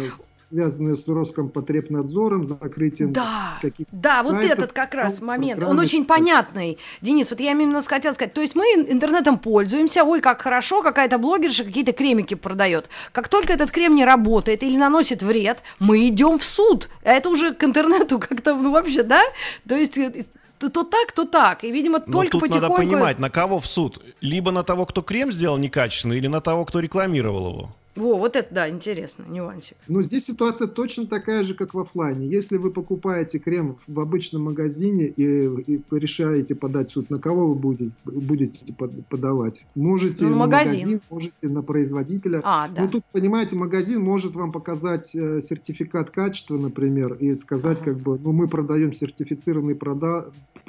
связанные 0.52 0.94
с 0.94 1.08
Роскомпотребнадзором, 1.08 2.44
закрытием 2.44 3.12
да, 3.12 3.58
каких-то 3.62 3.90
Да, 3.90 4.22
сайтов, 4.22 4.32
вот 4.32 4.44
этот 4.44 4.72
как 4.72 4.92
раз 4.92 5.22
момент, 5.22 5.62
он 5.62 5.78
очень 5.78 6.04
понятный. 6.04 6.78
Денис, 7.00 7.30
вот 7.30 7.40
я 7.40 7.52
именно 7.52 7.80
хотел 7.80 8.12
сказать, 8.12 8.34
то 8.34 8.42
есть 8.42 8.54
мы 8.54 8.64
интернетом 8.64 9.38
пользуемся, 9.38 10.04
ой, 10.04 10.20
как 10.20 10.42
хорошо, 10.42 10.82
какая-то 10.82 11.16
блогерша 11.16 11.64
какие-то 11.64 11.92
кремики 11.92 12.34
продает. 12.34 12.90
Как 13.12 13.28
только 13.28 13.54
этот 13.54 13.70
крем 13.70 13.94
не 13.94 14.04
работает 14.04 14.62
или 14.62 14.76
наносит 14.76 15.22
вред, 15.22 15.62
мы 15.78 16.06
идем 16.08 16.38
в 16.38 16.44
суд. 16.44 16.90
А 17.02 17.12
это 17.12 17.30
уже 17.30 17.54
к 17.54 17.64
интернету 17.64 18.18
как-то, 18.28 18.54
ну 18.54 18.72
вообще, 18.72 19.02
да? 19.02 19.22
То 19.66 19.74
есть 19.74 19.96
э, 19.96 20.26
то, 20.58 20.68
то 20.68 20.84
так, 20.84 21.12
то 21.12 21.24
так. 21.24 21.64
И, 21.64 21.72
видимо, 21.72 22.02
Но 22.06 22.12
только 22.12 22.32
тут 22.32 22.40
потихоньку... 22.42 22.68
надо 22.68 22.82
понимать, 22.82 23.18
на 23.18 23.30
кого 23.30 23.58
в 23.58 23.66
суд. 23.66 24.02
Либо 24.20 24.50
на 24.50 24.64
того, 24.64 24.84
кто 24.84 25.00
крем 25.00 25.32
сделал 25.32 25.56
некачественно, 25.56 26.12
или 26.12 26.26
на 26.26 26.42
того, 26.42 26.66
кто 26.66 26.80
рекламировал 26.80 27.48
его. 27.48 27.76
Во, 27.94 28.16
вот 28.16 28.36
это, 28.36 28.54
да, 28.54 28.68
интересно, 28.68 29.24
нюансик. 29.28 29.76
Но 29.86 30.02
здесь 30.02 30.24
ситуация 30.24 30.66
точно 30.66 31.06
такая 31.06 31.42
же, 31.42 31.54
как 31.54 31.74
в 31.74 31.78
офлайне. 31.78 32.26
Если 32.26 32.56
вы 32.56 32.70
покупаете 32.70 33.38
крем 33.38 33.76
в 33.86 34.00
обычном 34.00 34.44
магазине 34.44 35.06
и, 35.06 35.46
и 35.46 35.82
решаете 35.90 36.54
подать 36.54 36.90
суд, 36.90 37.10
на 37.10 37.18
кого 37.18 37.48
вы 37.48 37.54
будете, 37.54 37.92
будете 38.04 38.72
подавать? 39.08 39.64
Можете 39.74 40.24
ну, 40.24 40.30
на 40.30 40.36
магазин. 40.36 40.78
магазин, 40.80 41.00
можете 41.10 41.48
на 41.48 41.62
производителя. 41.62 42.40
А, 42.44 42.68
да. 42.68 42.82
Но 42.82 42.88
тут, 42.88 43.04
понимаете, 43.12 43.56
магазин 43.56 44.00
может 44.00 44.34
вам 44.34 44.52
показать 44.52 45.10
э, 45.14 45.40
сертификат 45.42 46.10
качества, 46.10 46.56
например, 46.56 47.14
и 47.14 47.34
сказать, 47.34 47.78
ага. 47.82 47.92
как 47.92 47.98
бы, 47.98 48.18
ну, 48.18 48.32
мы 48.32 48.48
продаем 48.48 48.94
сертифицированный 48.94 49.74
прода 49.74 50.26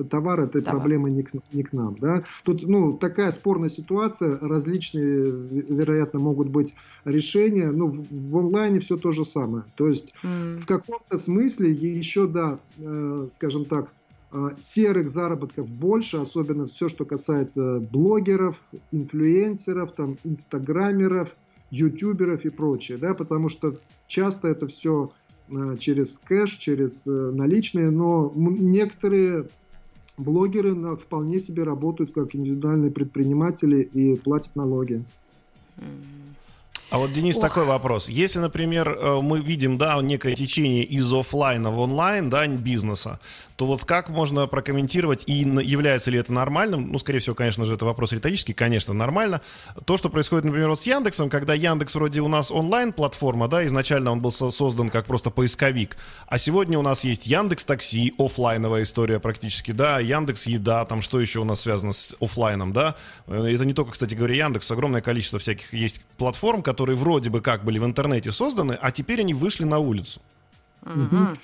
товар, 0.09 0.41
этой 0.41 0.61
товар. 0.61 0.79
проблемы 0.79 1.11
не 1.11 1.23
к, 1.23 1.31
не 1.51 1.63
к 1.63 1.73
нам. 1.73 1.95
Да? 1.99 2.23
Тут, 2.43 2.63
ну, 2.63 2.93
такая 2.93 3.31
спорная 3.31 3.69
ситуация, 3.69 4.37
различные, 4.39 5.31
вероятно, 5.31 6.19
могут 6.19 6.49
быть 6.49 6.73
решение, 7.05 7.71
ну, 7.71 7.87
в, 7.87 8.05
в 8.09 8.37
онлайне 8.37 8.79
все 8.79 8.97
то 8.97 9.11
же 9.11 9.25
самое. 9.25 9.65
То 9.75 9.87
есть 9.87 10.13
mm. 10.23 10.57
в 10.57 10.65
каком-то 10.65 11.17
смысле 11.17 11.71
еще, 11.71 12.27
да, 12.27 12.59
э, 12.77 13.27
скажем 13.33 13.65
так, 13.65 13.91
э, 14.31 14.49
серых 14.59 15.09
заработков 15.09 15.69
больше, 15.69 16.17
особенно 16.17 16.65
все, 16.65 16.89
что 16.89 17.05
касается 17.05 17.79
блогеров, 17.91 18.57
инфлюенсеров, 18.91 19.91
там, 19.91 20.17
инстаграмеров, 20.23 21.35
ютуберов 21.73 22.45
и 22.45 22.49
прочее, 22.49 22.97
да, 22.97 23.13
потому 23.13 23.49
что 23.49 23.75
часто 24.07 24.47
это 24.47 24.67
все 24.67 25.11
э, 25.49 25.75
через 25.79 26.19
кэш, 26.19 26.51
через 26.51 27.07
э, 27.07 27.11
наличные, 27.11 27.89
но 27.89 28.31
некоторые 28.35 29.47
блогеры 30.17 30.73
на, 30.75 30.95
вполне 30.95 31.39
себе 31.39 31.63
работают 31.63 32.13
как 32.13 32.35
индивидуальные 32.35 32.91
предприниматели 32.91 33.81
и 33.81 34.15
платят 34.15 34.55
налоги. 34.55 35.03
А 36.93 36.99
вот, 36.99 37.11
Денис, 37.11 37.37
Ох. 37.37 37.41
такой 37.41 37.65
вопрос. 37.65 38.07
Если, 38.07 38.37
например, 38.37 38.87
э, 38.87 39.19
мы 39.19 39.41
видим, 39.41 39.79
да, 39.79 39.99
некое 40.03 40.35
течение 40.35 40.83
из 40.83 41.11
офлайна 41.11 41.71
в 41.71 41.79
онлайн, 41.79 42.29
да, 42.29 42.45
бизнеса, 42.45 43.19
то 43.55 43.65
вот 43.65 43.83
как 43.83 44.09
можно 44.09 44.45
прокомментировать 44.45 45.23
и 45.25 45.39
является 45.39 46.11
ли 46.11 46.19
это 46.19 46.31
нормальным? 46.31 46.91
Ну, 46.91 46.99
скорее 46.99 47.17
всего, 47.17 47.33
конечно 47.33 47.65
же, 47.65 47.73
это 47.73 47.85
вопрос 47.85 48.11
риторический, 48.11 48.53
конечно, 48.53 48.93
нормально. 48.93 49.41
То, 49.85 49.97
что 49.97 50.09
происходит, 50.09 50.45
например, 50.45 50.69
вот 50.69 50.81
с 50.81 50.85
Яндексом, 50.85 51.31
когда 51.31 51.55
Яндекс 51.55 51.95
вроде 51.95 52.21
у 52.21 52.27
нас 52.27 52.51
онлайн-платформа, 52.51 53.47
да, 53.47 53.65
изначально 53.65 54.11
он 54.11 54.21
был 54.21 54.31
создан 54.31 54.89
как 54.89 55.05
просто 55.05 55.31
поисковик, 55.31 55.97
а 56.27 56.37
сегодня 56.37 56.77
у 56.77 56.83
нас 56.83 57.03
есть 57.05 57.25
Яндекс 57.25 57.65
Такси, 57.65 58.13
офлайновая 58.19 58.83
история 58.83 59.19
практически, 59.19 59.71
да, 59.71 59.99
Яндекс 59.99 60.45
Еда, 60.45 60.85
там 60.85 61.01
что 61.01 61.19
еще 61.19 61.39
у 61.39 61.43
нас 61.43 61.61
связано 61.61 61.93
с 61.93 62.15
офлайном, 62.19 62.71
да. 62.71 62.97
Э, 63.25 63.47
это 63.47 63.65
не 63.65 63.73
только, 63.73 63.93
кстати 63.93 64.13
говоря, 64.13 64.35
Яндекс, 64.35 64.69
огромное 64.69 65.01
количество 65.01 65.39
всяких 65.39 65.73
есть 65.73 66.01
платформ, 66.17 66.61
которые 66.61 66.95
вроде 66.95 67.29
бы 67.29 67.41
как 67.41 67.63
были 67.63 67.79
в 67.79 67.85
интернете 67.85 68.31
созданы, 68.31 68.77
а 68.79 68.91
теперь 68.91 69.21
они 69.21 69.33
вышли 69.33 69.63
на 69.63 69.79
улицу. 69.79 70.21
Угу. 70.83 71.37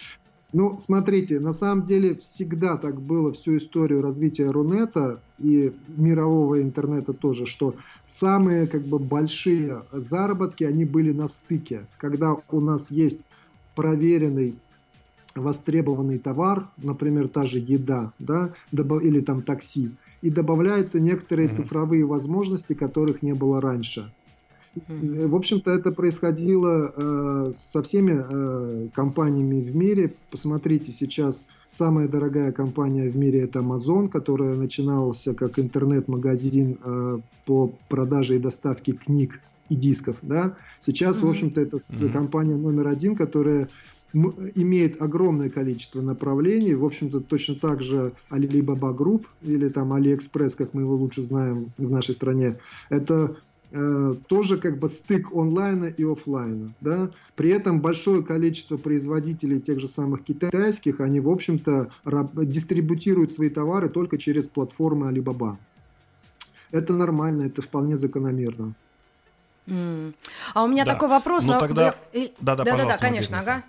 Ну, 0.51 0.79
смотрите, 0.79 1.39
на 1.39 1.53
самом 1.53 1.83
деле 1.83 2.15
всегда 2.15 2.77
так 2.77 2.99
было 2.99 3.31
всю 3.33 3.57
историю 3.57 4.01
развития 4.01 4.49
Рунета 4.49 5.19
и 5.37 5.71
мирового 5.87 6.61
интернета 6.61 7.13
тоже, 7.13 7.45
что 7.45 7.75
самые 8.05 8.65
как 8.65 8.81
бы 8.81 8.97
большие 8.97 9.83
заработки, 9.91 10.63
они 10.63 10.85
были 10.85 11.11
на 11.11 11.27
стыке, 11.27 11.85
когда 11.97 12.35
у 12.49 12.59
нас 12.59 12.89
есть 12.89 13.19
проверенный 13.75 14.55
востребованный 15.35 16.17
товар, 16.17 16.67
например, 16.77 17.27
та 17.27 17.45
же 17.45 17.59
еда, 17.59 18.11
да, 18.17 18.53
или 18.71 19.21
там 19.21 19.43
такси, 19.43 19.91
и 20.23 20.31
добавляются 20.31 20.99
некоторые 20.99 21.49
mm-hmm. 21.49 21.53
цифровые 21.53 22.05
возможности, 22.05 22.73
которых 22.73 23.21
не 23.21 23.33
было 23.33 23.61
раньше. 23.61 24.11
В 24.87 25.35
общем-то, 25.35 25.71
это 25.71 25.91
происходило 25.91 26.93
э, 26.95 27.51
со 27.57 27.83
всеми 27.83 28.23
э, 28.27 28.87
компаниями 28.93 29.61
в 29.61 29.75
мире. 29.75 30.13
Посмотрите, 30.31 30.91
сейчас 30.91 31.47
самая 31.67 32.07
дорогая 32.07 32.51
компания 32.51 33.09
в 33.09 33.15
мире 33.15 33.41
это 33.41 33.59
Amazon, 33.59 34.09
которая 34.09 34.55
начиналась 34.55 35.25
как 35.37 35.59
интернет-магазин 35.59 36.77
э, 36.83 37.19
по 37.45 37.73
продаже 37.89 38.35
и 38.35 38.39
доставке 38.39 38.93
книг 38.93 39.39
и 39.69 39.75
дисков. 39.75 40.17
Да? 40.21 40.55
Сейчас, 40.79 41.17
mm-hmm. 41.17 41.25
в 41.25 41.29
общем-то, 41.29 41.61
это 41.61 41.77
mm-hmm. 41.77 42.11
компания 42.11 42.55
номер 42.55 42.87
один, 42.87 43.15
которая 43.15 43.69
имеет 44.11 44.99
огромное 45.01 45.49
количество 45.49 46.01
направлений. 46.01 46.73
В 46.73 46.83
общем-то, 46.83 47.19
точно 47.19 47.55
так 47.55 47.83
же 47.83 48.13
Alibaba 48.31 48.95
Group 48.95 49.25
или 49.43 49.69
там 49.69 49.93
AliExpress, 49.93 50.55
как 50.57 50.73
мы 50.73 50.81
его 50.81 50.95
лучше 50.95 51.21
знаем 51.21 51.71
в 51.77 51.91
нашей 51.91 52.15
стране, 52.15 52.57
это 52.89 53.35
Э, 53.35 53.35
тоже 53.71 54.57
как 54.57 54.79
бы 54.79 54.89
стык 54.89 55.31
онлайна 55.33 55.85
и 55.85 56.03
офлайна. 56.03 56.73
Да? 56.81 57.11
При 57.35 57.51
этом 57.51 57.81
большое 57.81 58.23
количество 58.23 58.77
производителей 58.77 59.59
тех 59.59 59.79
же 59.79 59.87
самых 59.87 60.23
китайских, 60.23 60.99
они, 60.99 61.19
в 61.19 61.29
общем-то, 61.29 61.91
дистрибутируют 62.33 63.31
свои 63.31 63.49
товары 63.49 63.89
только 63.89 64.17
через 64.17 64.49
платформы 64.49 65.07
Alibaba. 65.11 65.57
Это 66.71 66.93
нормально, 66.93 67.43
это 67.43 67.61
вполне 67.61 67.97
закономерно. 67.97 68.73
Mm. 69.67 70.13
А 70.53 70.63
у 70.63 70.67
меня 70.67 70.83
да. 70.83 70.93
такой 70.93 71.09
вопрос. 71.09 71.45
Ну, 71.45 71.59
тогда... 71.59 71.95
Да-да, 72.39 72.63
да, 72.63 72.97
конечно, 72.97 73.39
ага. 73.39 73.63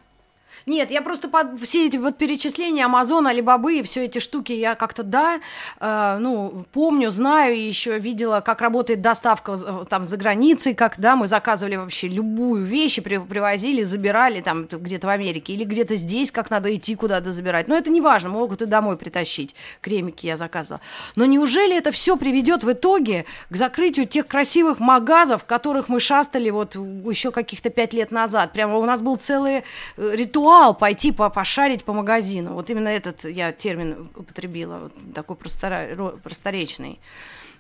Нет, 0.66 0.90
я 0.90 1.02
просто 1.02 1.28
под 1.28 1.60
все 1.60 1.86
эти 1.86 1.96
вот 1.96 2.18
перечисления 2.18 2.84
Амазона, 2.84 3.30
Алибабы 3.30 3.78
и 3.78 3.82
все 3.82 4.04
эти 4.04 4.18
штуки 4.18 4.52
я 4.52 4.74
как-то, 4.74 5.02
да, 5.02 5.40
э, 5.80 6.18
ну, 6.20 6.64
помню, 6.72 7.10
знаю, 7.10 7.54
и 7.54 7.60
еще 7.60 7.98
видела, 7.98 8.40
как 8.40 8.60
работает 8.60 9.00
доставка 9.00 9.52
э, 9.52 9.84
там 9.88 10.06
за 10.06 10.16
границей, 10.16 10.74
как, 10.74 10.98
да, 10.98 11.16
мы 11.16 11.28
заказывали 11.28 11.76
вообще 11.76 12.08
любую 12.08 12.64
вещь, 12.64 12.98
и 12.98 13.00
привозили, 13.00 13.82
забирали 13.82 14.40
там 14.40 14.66
где-то 14.66 15.06
в 15.06 15.10
Америке 15.10 15.54
или 15.54 15.64
где-то 15.64 15.96
здесь, 15.96 16.30
как 16.30 16.50
надо 16.50 16.74
идти 16.74 16.94
куда-то 16.94 17.32
забирать. 17.32 17.68
Но 17.68 17.76
это 17.76 17.90
не 17.90 18.00
важно, 18.00 18.28
могут 18.28 18.62
и 18.62 18.66
домой 18.66 18.96
притащить. 18.96 19.54
Кремики 19.80 20.26
я 20.26 20.36
заказывала. 20.36 20.80
Но 21.16 21.24
неужели 21.24 21.76
это 21.76 21.90
все 21.92 22.16
приведет 22.16 22.64
в 22.64 22.72
итоге 22.72 23.24
к 23.48 23.56
закрытию 23.56 24.06
тех 24.06 24.26
красивых 24.26 24.80
магазов, 24.80 25.42
в 25.42 25.46
которых 25.46 25.88
мы 25.88 26.00
шастали 26.00 26.50
вот 26.50 26.74
еще 26.74 27.30
каких-то 27.30 27.70
пять 27.70 27.94
лет 27.94 28.10
назад? 28.10 28.52
Прямо 28.52 28.76
у 28.76 28.84
нас 28.84 29.02
был 29.02 29.16
целый 29.16 29.62
э, 29.96 30.10
ритуал 30.14 30.49
ритуал 30.50 30.74
пойти 30.74 31.12
по, 31.12 31.30
пошарить 31.30 31.84
по 31.84 31.92
магазину. 31.92 32.54
Вот 32.54 32.70
именно 32.70 32.88
этот 32.88 33.24
я 33.24 33.52
термин 33.52 34.08
употребила, 34.16 34.80
вот 34.84 34.92
такой 35.14 35.36
простора, 35.36 36.16
просторечный. 36.22 36.98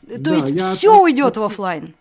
То 0.06 0.18
да, 0.18 0.34
есть 0.34 0.58
все 0.60 0.94
от... 0.94 1.02
уйдет 1.02 1.36
в 1.36 1.42
офлайн. 1.42 1.94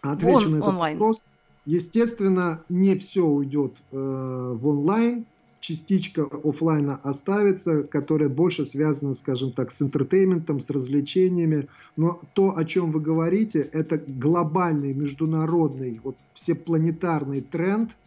Отвечу 0.00 0.40
Вон, 0.40 0.50
на 0.50 0.56
этот 0.56 0.68
онлайн. 0.68 0.98
вопрос. 0.98 1.24
Естественно, 1.64 2.64
не 2.68 2.96
все 2.96 3.24
уйдет 3.24 3.74
э, 3.92 3.96
в 3.96 4.66
онлайн. 4.66 5.24
Частичка 5.60 6.28
офлайна 6.42 6.98
оставится, 7.04 7.84
которая 7.84 8.28
больше 8.28 8.64
связана, 8.64 9.14
скажем 9.14 9.52
так, 9.52 9.70
с 9.70 9.80
интертейментом, 9.80 10.58
с 10.58 10.68
развлечениями. 10.70 11.68
Но 11.96 12.20
то, 12.32 12.56
о 12.56 12.64
чем 12.64 12.90
вы 12.90 12.98
говорите, 12.98 13.60
это 13.72 13.96
глобальный, 13.98 14.92
международный, 14.92 16.00
вот 16.02 16.16
всепланетарный 16.34 17.42
тренд– 17.42 17.92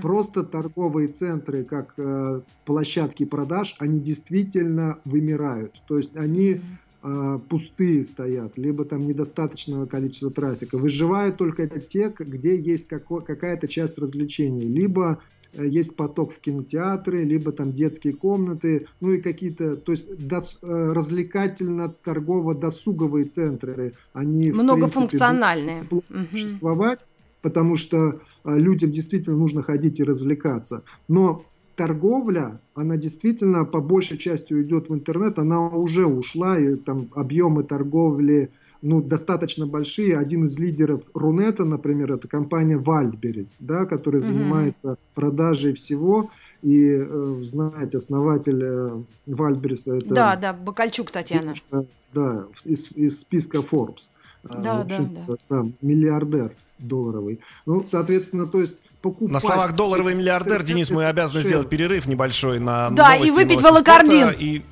Просто 0.00 0.44
торговые 0.44 1.08
центры, 1.08 1.64
как 1.64 1.94
э, 1.96 2.40
площадки 2.64 3.24
продаж, 3.24 3.74
они 3.78 3.98
действительно 4.00 4.98
вымирают. 5.04 5.82
То 5.88 5.96
есть 5.96 6.14
они 6.16 6.60
э, 7.02 7.38
пустые 7.48 8.04
стоят, 8.04 8.56
либо 8.56 8.84
там 8.84 9.04
недостаточного 9.06 9.86
количества 9.86 10.30
трафика. 10.30 10.78
Выживают 10.78 11.36
только 11.36 11.66
те, 11.80 12.14
где 12.16 12.56
есть 12.56 12.86
какая-то 12.88 13.66
часть 13.66 13.98
развлечений, 13.98 14.66
либо 14.66 15.18
э, 15.52 15.66
есть 15.66 15.96
поток 15.96 16.32
в 16.32 16.38
кинотеатры, 16.40 17.24
либо 17.24 17.50
там 17.50 17.72
детские 17.72 18.14
комнаты, 18.14 18.86
ну 19.00 19.10
и 19.12 19.20
какие-то, 19.20 19.74
то 19.76 19.90
есть 19.92 20.28
дос, 20.28 20.58
э, 20.62 20.92
развлекательно-торгово-досуговые 20.92 23.24
центры, 23.24 23.94
они 24.12 24.52
многофункциональные, 24.52 25.82
будут 25.82 26.04
существовать, 26.30 27.00
потому 27.42 27.76
что 27.76 28.20
а, 28.44 28.56
людям 28.56 28.90
действительно 28.90 29.36
нужно 29.36 29.62
ходить 29.62 30.00
и 30.00 30.04
развлекаться. 30.04 30.82
Но 31.08 31.44
торговля, 31.76 32.60
она 32.74 32.96
действительно 32.96 33.64
по 33.64 33.80
большей 33.80 34.18
части 34.18 34.52
уйдет 34.54 34.88
в 34.88 34.94
интернет, 34.94 35.38
она 35.38 35.68
уже 35.68 36.06
ушла, 36.06 36.58
и 36.58 36.76
там 36.76 37.08
объемы 37.14 37.64
торговли 37.64 38.50
ну, 38.82 39.00
достаточно 39.00 39.66
большие. 39.66 40.18
Один 40.18 40.44
из 40.44 40.58
лидеров 40.58 41.02
Рунета, 41.14 41.64
например, 41.64 42.12
это 42.12 42.26
компания 42.26 42.76
Wildberries, 42.76 43.50
да, 43.60 43.86
которая 43.86 44.22
mm-hmm. 44.22 44.26
занимается 44.26 44.96
продажей 45.14 45.74
всего. 45.74 46.30
И 46.62 47.06
э, 47.08 47.40
знаете, 47.42 47.98
основатель 47.98 48.62
э, 48.62 49.02
Вальбериса 49.26 49.96
это... 49.96 50.14
Да, 50.14 50.36
да, 50.36 50.52
Бакальчук 50.52 51.10
Татьяна. 51.10 51.54
Девушка, 51.54 51.86
да, 52.12 52.44
из, 52.64 52.92
из 52.92 53.20
списка 53.20 53.58
Forbes. 53.58 54.08
А, 54.44 54.60
да, 54.60 54.84
да, 54.84 55.08
да. 55.26 55.36
да. 55.48 55.66
Миллиардер 55.80 56.52
долларовый. 56.82 57.40
Ну, 57.66 57.84
соответственно, 57.86 58.46
то 58.46 58.60
есть 58.60 58.76
покупать... 59.00 59.32
На 59.32 59.40
словах 59.40 59.74
долларовый 59.74 60.14
миллиардер, 60.14 60.62
Денис, 60.62 60.90
мы 60.90 61.06
обязаны 61.06 61.42
сделать 61.42 61.68
перерыв 61.68 62.06
небольшой 62.06 62.58
на 62.58 62.90
Да, 62.90 63.16
и 63.16 63.30
выпить 63.30 63.60
волокордин. 63.60 64.30
И... 64.38 64.62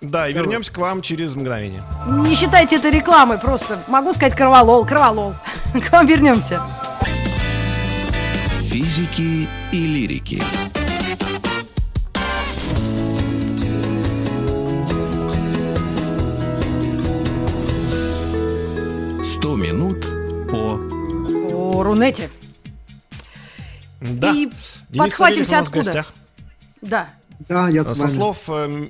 Да, 0.00 0.28
и 0.28 0.32
вернемся 0.32 0.72
к 0.72 0.78
вам 0.78 1.02
через 1.02 1.34
мгновение. 1.34 1.82
Не 2.06 2.36
считайте 2.36 2.76
это 2.76 2.88
рекламой, 2.88 3.38
просто 3.38 3.82
могу 3.88 4.12
сказать 4.12 4.36
кроволол, 4.36 4.86
кроволол. 4.86 5.34
К 5.72 5.92
вам 5.92 6.06
вернемся. 6.06 6.62
Физики 8.70 9.48
и 9.72 9.86
лирики. 9.86 10.40
Рунете. 21.88 22.30
Да. 24.00 24.30
И 24.32 24.46
Денис 24.46 24.84
подхватимся 24.96 25.58
откуда? 25.58 26.06
Да. 26.82 27.08
Да, 27.48 27.68
я 27.68 27.84
с 27.84 27.96
Со 27.96 28.08
слов 28.08 28.44
э, 28.48 28.88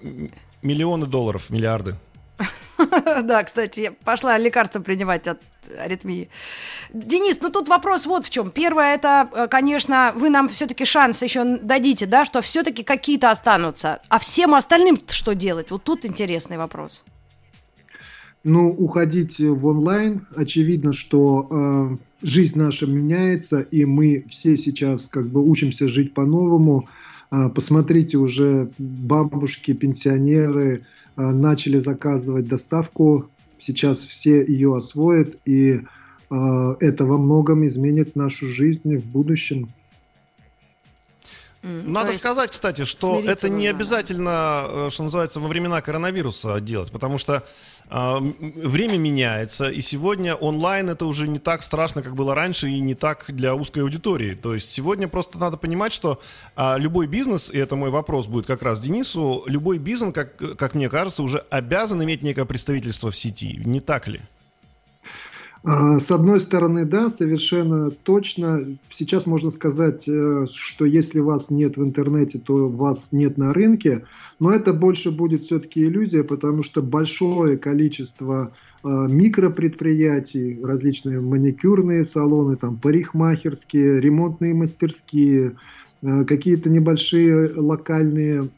миллионы 0.62 1.06
долларов, 1.06 1.50
миллиарды. 1.50 1.94
Да, 3.22 3.42
кстати, 3.42 3.92
пошла 4.04 4.38
лекарство 4.38 4.80
принимать 4.80 5.26
от 5.26 5.40
аритмии. 5.76 6.28
Денис, 6.92 7.38
ну 7.40 7.50
тут 7.50 7.68
вопрос 7.68 8.06
вот 8.06 8.26
в 8.26 8.30
чем. 8.30 8.50
Первое, 8.50 8.94
это, 8.94 9.28
э, 9.32 9.48
конечно, 9.48 10.12
вы 10.14 10.30
нам 10.30 10.48
все-таки 10.48 10.84
шанс 10.84 11.22
еще 11.22 11.58
дадите, 11.58 12.06
да, 12.06 12.24
что 12.24 12.40
все-таки 12.40 12.84
какие-то 12.84 13.30
останутся. 13.30 14.00
А 14.08 14.18
всем 14.18 14.54
остальным 14.54 14.96
что 15.08 15.34
делать? 15.34 15.70
Вот 15.70 15.82
тут 15.82 16.06
интересный 16.06 16.56
вопрос. 16.56 17.04
Ну, 18.44 18.70
уходить 18.70 19.38
в 19.40 19.66
онлайн, 19.66 20.26
очевидно, 20.37 20.92
что 20.92 21.48
э, 21.50 21.96
жизнь 22.22 22.59
наша 22.59 22.87
меняется, 22.87 23.61
и 23.61 23.85
мы 23.85 24.24
все 24.28 24.57
сейчас 24.57 25.07
как 25.07 25.28
бы 25.28 25.40
учимся 25.40 25.88
жить 25.88 26.14
по-новому. 26.14 26.88
А, 27.31 27.48
посмотрите, 27.48 28.16
уже 28.16 28.70
бабушки, 28.78 29.72
пенсионеры 29.72 30.83
а, 31.16 31.33
начали 31.33 31.78
заказывать 31.78 32.48
доставку. 32.48 33.28
Сейчас 33.59 33.98
все 33.98 34.44
ее 34.44 34.76
освоят, 34.76 35.37
и 35.44 35.81
а, 36.31 36.76
это 36.81 37.04
во 37.04 37.18
многом 37.18 37.66
изменит 37.66 38.16
нашу 38.16 38.46
жизнь 38.46 38.96
в 38.96 39.07
будущем. 39.07 39.68
Надо 41.68 42.12
сказать, 42.12 42.50
кстати, 42.50 42.85
что 42.85 43.20
это 43.20 43.48
не 43.48 43.66
обязательно, 43.66 44.64
э, 44.66 44.88
что 44.90 45.02
называется, 45.02 45.40
во 45.40 45.48
времена 45.48 45.81
коронавируса 45.81 46.61
делать, 46.61 46.90
потому 46.90 47.18
что 47.18 47.44
э, 47.90 48.18
время 48.40 48.96
меняется, 48.96 49.68
и 49.68 49.81
сегодня 49.81 50.35
онлайн 50.35 50.88
это 50.88 51.07
уже 51.07 51.28
не 51.28 51.38
так 51.38 51.62
страшно, 51.62 52.02
как 52.02 52.14
было 52.14 52.35
раньше, 52.35 52.68
и 52.68 52.81
не 52.81 52.94
так 52.94 53.26
для 53.28 53.54
узкой 53.54 53.81
аудитории. 53.81 54.35
То 54.35 54.54
есть 54.54 54.70
сегодня 54.70 55.09
просто 55.09 55.38
надо 55.38 55.57
понимать, 55.57 55.92
что 55.92 56.20
э, 56.57 56.78
любой 56.78 57.07
бизнес, 57.07 57.50
и 57.50 57.59
это 57.59 57.76
мой 57.76 57.90
вопрос 57.90 58.26
будет 58.26 58.46
как 58.46 58.62
раз 58.62 58.81
Денису, 58.81 59.44
любой 59.46 59.78
бизнес, 59.78 60.14
как, 60.14 60.37
как 60.57 60.74
мне 60.74 60.88
кажется, 60.88 61.22
уже 61.22 61.44
обязан 61.50 62.02
иметь 62.02 62.22
некое 62.22 62.44
представительство 62.44 63.11
в 63.11 63.16
сети, 63.16 63.61
не 63.64 63.81
так 63.81 64.09
ли? 64.09 64.20
А, 65.70 66.00
с 66.00 66.11
одной 66.11 66.40
стороны, 66.40 66.87
да, 66.87 67.11
совершенно 67.11 67.90
точно. 67.90 68.64
Сейчас 68.88 69.26
можно 69.26 69.50
сказать, 69.50 70.09
э, 70.09 70.46
что 70.50 70.87
если 70.87 71.20
вас 71.20 71.50
нет 71.50 71.76
в 71.76 71.85
интернете, 71.85 72.38
то 72.38 72.70
вас 72.70 73.09
нет 73.12 73.37
на 73.37 73.52
рынке. 73.52 74.07
Но 74.40 74.50
это 74.50 74.72
больше 74.72 75.11
будет 75.11 75.44
все-таки 75.44 75.85
иллюзия, 75.85 76.24
потому 76.24 76.62
что 76.62 76.81
большое 76.81 77.59
количество 77.59 78.52
а, 78.83 79.07
микропредприятий, 79.09 80.59
различные 80.62 81.20
маникюрные 81.20 82.04
салоны, 82.04 82.57
там, 82.57 82.78
парикмахерские, 82.78 84.00
ремонтные 84.00 84.54
мастерские, 84.54 85.57
а, 86.02 86.24
какие-то 86.24 86.70
небольшие 86.70 87.52
локальные 87.54 88.48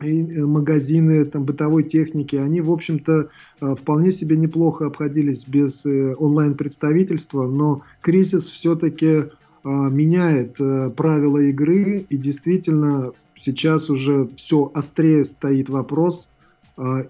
Э, 0.00 0.44
магазины 0.44 1.24
там, 1.24 1.44
бытовой 1.44 1.82
техники, 1.82 2.36
они, 2.36 2.60
в 2.60 2.70
общем-то, 2.70 3.30
э, 3.60 3.74
вполне 3.74 4.12
себе 4.12 4.36
неплохо 4.36 4.86
обходились 4.86 5.44
без 5.44 5.84
э, 5.84 6.14
онлайн-представительства, 6.14 7.48
но 7.48 7.82
кризис 8.00 8.44
все-таки 8.44 9.24
меняет 9.64 10.56
правила 10.96 11.38
игры, 11.38 12.06
и 12.08 12.16
действительно 12.16 13.10
сейчас 13.34 13.90
уже 13.90 14.28
все 14.36 14.70
острее 14.72 15.24
стоит 15.24 15.68
вопрос, 15.68 16.28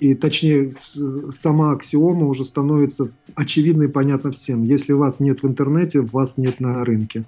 и 0.00 0.14
точнее 0.14 0.74
сама 1.30 1.72
аксиома 1.72 2.26
уже 2.26 2.46
становится 2.46 3.10
очевидной 3.34 3.86
и 3.86 3.90
понятна 3.90 4.32
всем. 4.32 4.64
Если 4.64 4.94
вас 4.94 5.20
нет 5.20 5.42
в 5.42 5.46
интернете, 5.46 6.00
вас 6.00 6.38
нет 6.38 6.58
на 6.58 6.84
рынке. 6.84 7.26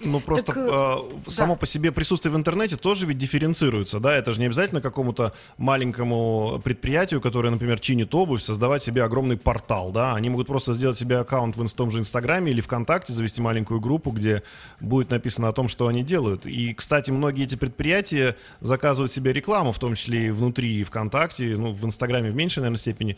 Ну, 0.00 0.20
просто 0.20 0.46
так, 0.46 0.56
э, 0.56 0.96
само 1.28 1.54
да. 1.54 1.58
по 1.58 1.66
себе 1.66 1.92
присутствие 1.92 2.32
в 2.32 2.36
интернете 2.36 2.76
тоже 2.76 3.06
ведь 3.06 3.18
дифференцируется, 3.18 4.00
да? 4.00 4.14
Это 4.14 4.32
же 4.32 4.40
не 4.40 4.46
обязательно 4.46 4.80
какому-то 4.80 5.34
маленькому 5.58 6.60
предприятию, 6.64 7.20
которое, 7.20 7.50
например, 7.50 7.80
чинит 7.80 8.14
обувь, 8.14 8.42
создавать 8.42 8.82
себе 8.82 9.04
огромный 9.04 9.36
портал, 9.36 9.92
да? 9.92 10.14
Они 10.14 10.30
могут 10.30 10.46
просто 10.46 10.72
сделать 10.72 10.96
себе 10.96 11.18
аккаунт 11.18 11.56
в 11.56 11.74
том 11.74 11.90
же 11.90 11.98
Инстаграме 11.98 12.50
или 12.50 12.60
ВКонтакте, 12.60 13.12
завести 13.12 13.42
маленькую 13.42 13.80
группу, 13.80 14.10
где 14.10 14.42
будет 14.80 15.10
написано 15.10 15.48
о 15.48 15.52
том, 15.52 15.68
что 15.68 15.86
они 15.86 16.02
делают. 16.02 16.46
И, 16.46 16.72
кстати, 16.72 17.10
многие 17.10 17.44
эти 17.44 17.56
предприятия 17.56 18.36
заказывают 18.60 19.12
себе 19.12 19.32
рекламу, 19.32 19.72
в 19.72 19.78
том 19.78 19.94
числе 19.94 20.28
и 20.28 20.30
внутри 20.30 20.82
ВКонтакте, 20.84 21.56
ну, 21.56 21.72
в 21.72 21.84
Инстаграме 21.84 22.30
в 22.30 22.34
меньшей, 22.34 22.60
наверное, 22.60 22.78
степени, 22.78 23.16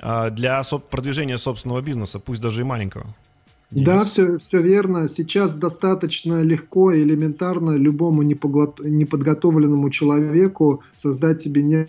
а, 0.00 0.30
для 0.30 0.62
продвижения 0.90 1.38
собственного 1.38 1.80
бизнеса, 1.80 2.18
пусть 2.18 2.40
даже 2.40 2.62
и 2.62 2.64
маленького. 2.64 3.14
Денис? 3.74 3.86
Да, 3.86 4.04
все, 4.04 4.38
все 4.38 4.62
верно. 4.62 5.08
Сейчас 5.08 5.56
достаточно 5.56 6.42
легко 6.42 6.92
и 6.92 7.02
элементарно 7.02 7.72
любому 7.76 8.22
неподготовленному 8.22 9.90
человеку 9.90 10.82
создать 10.96 11.40
себе 11.40 11.88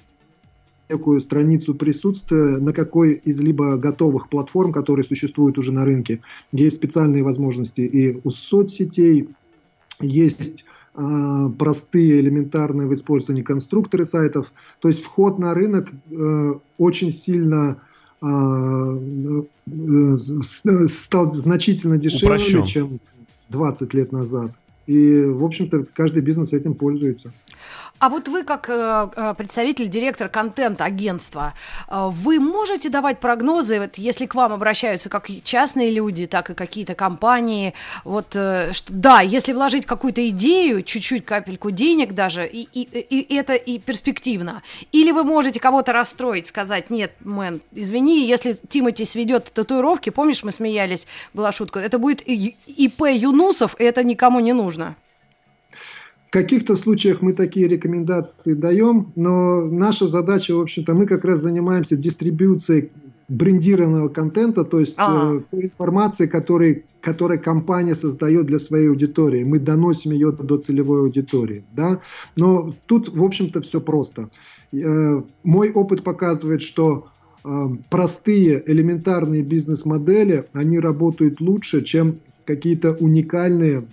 некую 0.90 1.22
страницу 1.22 1.76
присутствия 1.76 2.58
на 2.58 2.74
какой 2.74 3.14
из 3.14 3.40
либо 3.40 3.78
готовых 3.78 4.30
платформ, 4.30 4.72
которые 4.72 5.06
существуют 5.06 5.60
уже 5.60 5.72
на 5.72 5.86
рынке. 5.86 6.22
Есть 6.52 6.78
специальные 6.78 7.22
возможности 7.22 7.82
и 7.82 8.20
у 8.24 8.32
соцсетей, 8.32 9.30
есть 10.02 10.66
э, 10.96 11.50
простые, 11.60 12.20
элементарные 12.20 12.88
в 12.88 12.96
использовании 12.96 13.44
конструкторы 13.44 14.08
сайтов. 14.08 14.52
То 14.80 14.88
есть 14.88 15.04
вход 15.04 15.38
на 15.38 15.54
рынок 15.54 15.90
э, 16.10 16.54
очень 16.80 17.14
сильно 17.14 17.70
а, 17.70 17.85
стал 20.88 21.32
значительно 21.32 21.98
дешевле, 21.98 22.36
Упрощен. 22.36 22.66
чем 22.66 23.00
20 23.50 23.94
лет 23.94 24.12
назад. 24.12 24.52
И, 24.88 25.22
в 25.24 25.44
общем-то, 25.44 25.86
каждый 25.94 26.22
бизнес 26.22 26.54
этим 26.54 26.76
пользуется. 26.76 27.34
А 27.98 28.10
вот 28.10 28.28
вы, 28.28 28.44
как 28.44 28.70
э, 28.70 29.10
э, 29.16 29.34
представитель, 29.38 29.88
директор 29.88 30.28
контент-агентства, 30.28 31.54
э, 31.88 32.10
вы 32.12 32.40
можете 32.40 32.90
давать 32.90 33.20
прогнозы, 33.20 33.80
вот, 33.80 33.98
если 33.98 34.26
к 34.26 34.36
вам 34.36 34.52
обращаются 34.52 35.10
как 35.10 35.30
частные 35.44 35.92
люди, 35.92 36.28
так 36.28 36.50
и 36.50 36.54
какие-то 36.56 36.94
компании, 36.94 37.74
вот, 38.04 38.32
что, 38.32 38.72
да, 38.90 39.22
если 39.22 39.54
вложить 39.54 39.86
какую-то 39.86 40.28
идею, 40.30 40.84
чуть-чуть 40.84 41.26
капельку 41.26 41.72
денег 41.72 42.14
даже, 42.14 42.46
и, 42.46 42.68
и, 42.74 42.82
и 42.82 43.36
это 43.36 43.54
и 43.54 43.80
перспективно, 43.80 44.62
или 44.92 45.12
вы 45.12 45.24
можете 45.24 45.62
кого-то 45.62 45.94
расстроить, 45.94 46.48
сказать, 46.48 46.90
нет, 46.90 47.14
мэн, 47.22 47.62
извини, 47.72 48.28
если 48.28 48.60
Тимати 48.68 49.06
сведет 49.06 49.52
татуировки, 49.54 50.10
помнишь, 50.10 50.44
мы 50.44 50.52
смеялись, 50.52 51.08
была 51.34 51.54
шутка, 51.54 51.80
это 51.80 51.98
будет 51.98 52.22
ИП 52.22 53.04
Юнусов, 53.10 53.80
и 53.80 53.86
это 53.86 54.04
никому 54.04 54.42
не 54.42 54.52
нужно 54.52 54.96
каких-то 56.36 56.76
случаях 56.76 57.22
мы 57.22 57.32
такие 57.32 57.66
рекомендации 57.66 58.56
даем, 58.56 59.14
но 59.16 59.64
наша 59.64 60.06
задача, 60.06 60.54
в 60.54 60.60
общем-то, 60.60 60.94
мы 60.94 61.06
как 61.06 61.24
раз 61.24 61.40
занимаемся 61.40 61.96
дистрибьюцией 61.96 62.92
брендированного 63.30 64.10
контента, 64.10 64.66
то 64.66 64.82
есть 64.82 64.96
э, 64.98 65.42
информации, 65.54 66.28
который, 66.28 66.84
которую 67.00 67.42
компания 67.42 67.96
создает 67.96 68.48
для 68.48 68.60
своей 68.60 68.90
аудитории. 68.90 69.46
Мы 69.46 69.60
доносим 69.60 70.12
ее 70.12 70.34
до 70.34 70.58
целевой 70.58 71.04
аудитории. 71.04 71.64
Да? 71.72 72.02
Но 72.36 72.76
тут, 72.86 73.08
в 73.08 73.24
общем-то, 73.24 73.62
все 73.62 73.80
просто. 73.80 74.30
Э, 74.74 75.22
мой 75.46 75.72
опыт 75.72 76.04
показывает, 76.04 76.62
что 76.62 77.08
э, 77.46 77.50
простые 77.90 78.62
элементарные 78.70 79.42
бизнес-модели, 79.42 80.48
они 80.52 80.80
работают 80.80 81.40
лучше, 81.40 81.82
чем 81.82 82.20
какие-то 82.44 82.92
уникальные 82.92 83.86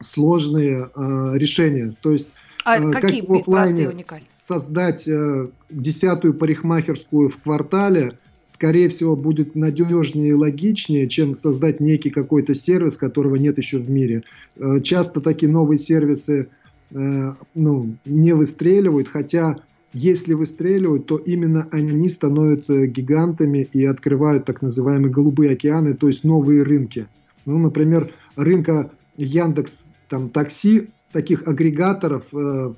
сложные 0.00 0.90
э, 0.94 1.32
решения. 1.34 1.94
То 2.00 2.12
есть, 2.12 2.28
а 2.64 2.78
э, 2.78 2.90
какие 2.92 3.20
как 3.20 3.28
в 3.28 3.34
офлайне 3.34 4.04
создать 4.40 5.08
э, 5.08 5.48
десятую 5.70 6.34
парикмахерскую 6.34 7.28
в 7.28 7.38
квартале, 7.38 8.18
скорее 8.46 8.88
всего, 8.88 9.16
будет 9.16 9.56
надежнее 9.56 10.30
и 10.30 10.34
логичнее, 10.34 11.08
чем 11.08 11.36
создать 11.36 11.80
некий 11.80 12.10
какой-то 12.10 12.54
сервис, 12.54 12.96
которого 12.96 13.36
нет 13.36 13.58
еще 13.58 13.78
в 13.78 13.90
мире. 13.90 14.22
Э, 14.56 14.80
часто 14.82 15.20
такие 15.20 15.50
новые 15.50 15.78
сервисы 15.78 16.48
э, 16.90 17.32
ну, 17.54 17.94
не 18.04 18.34
выстреливают, 18.34 19.08
хотя 19.08 19.56
если 19.94 20.34
выстреливают, 20.34 21.06
то 21.06 21.16
именно 21.18 21.68
они 21.70 22.08
становятся 22.08 22.86
гигантами 22.86 23.68
и 23.72 23.84
открывают 23.84 24.44
так 24.44 24.60
называемые 24.60 25.10
голубые 25.10 25.52
океаны, 25.52 25.94
то 25.94 26.08
есть 26.08 26.24
новые 26.24 26.64
рынки. 26.64 27.06
Ну, 27.46 27.58
например, 27.58 28.12
рынка 28.36 28.90
Яндекс 29.16 29.86
там 30.08 30.28
такси, 30.28 30.90
таких 31.12 31.46
агрегаторов 31.46 32.24
э, 32.32 32.72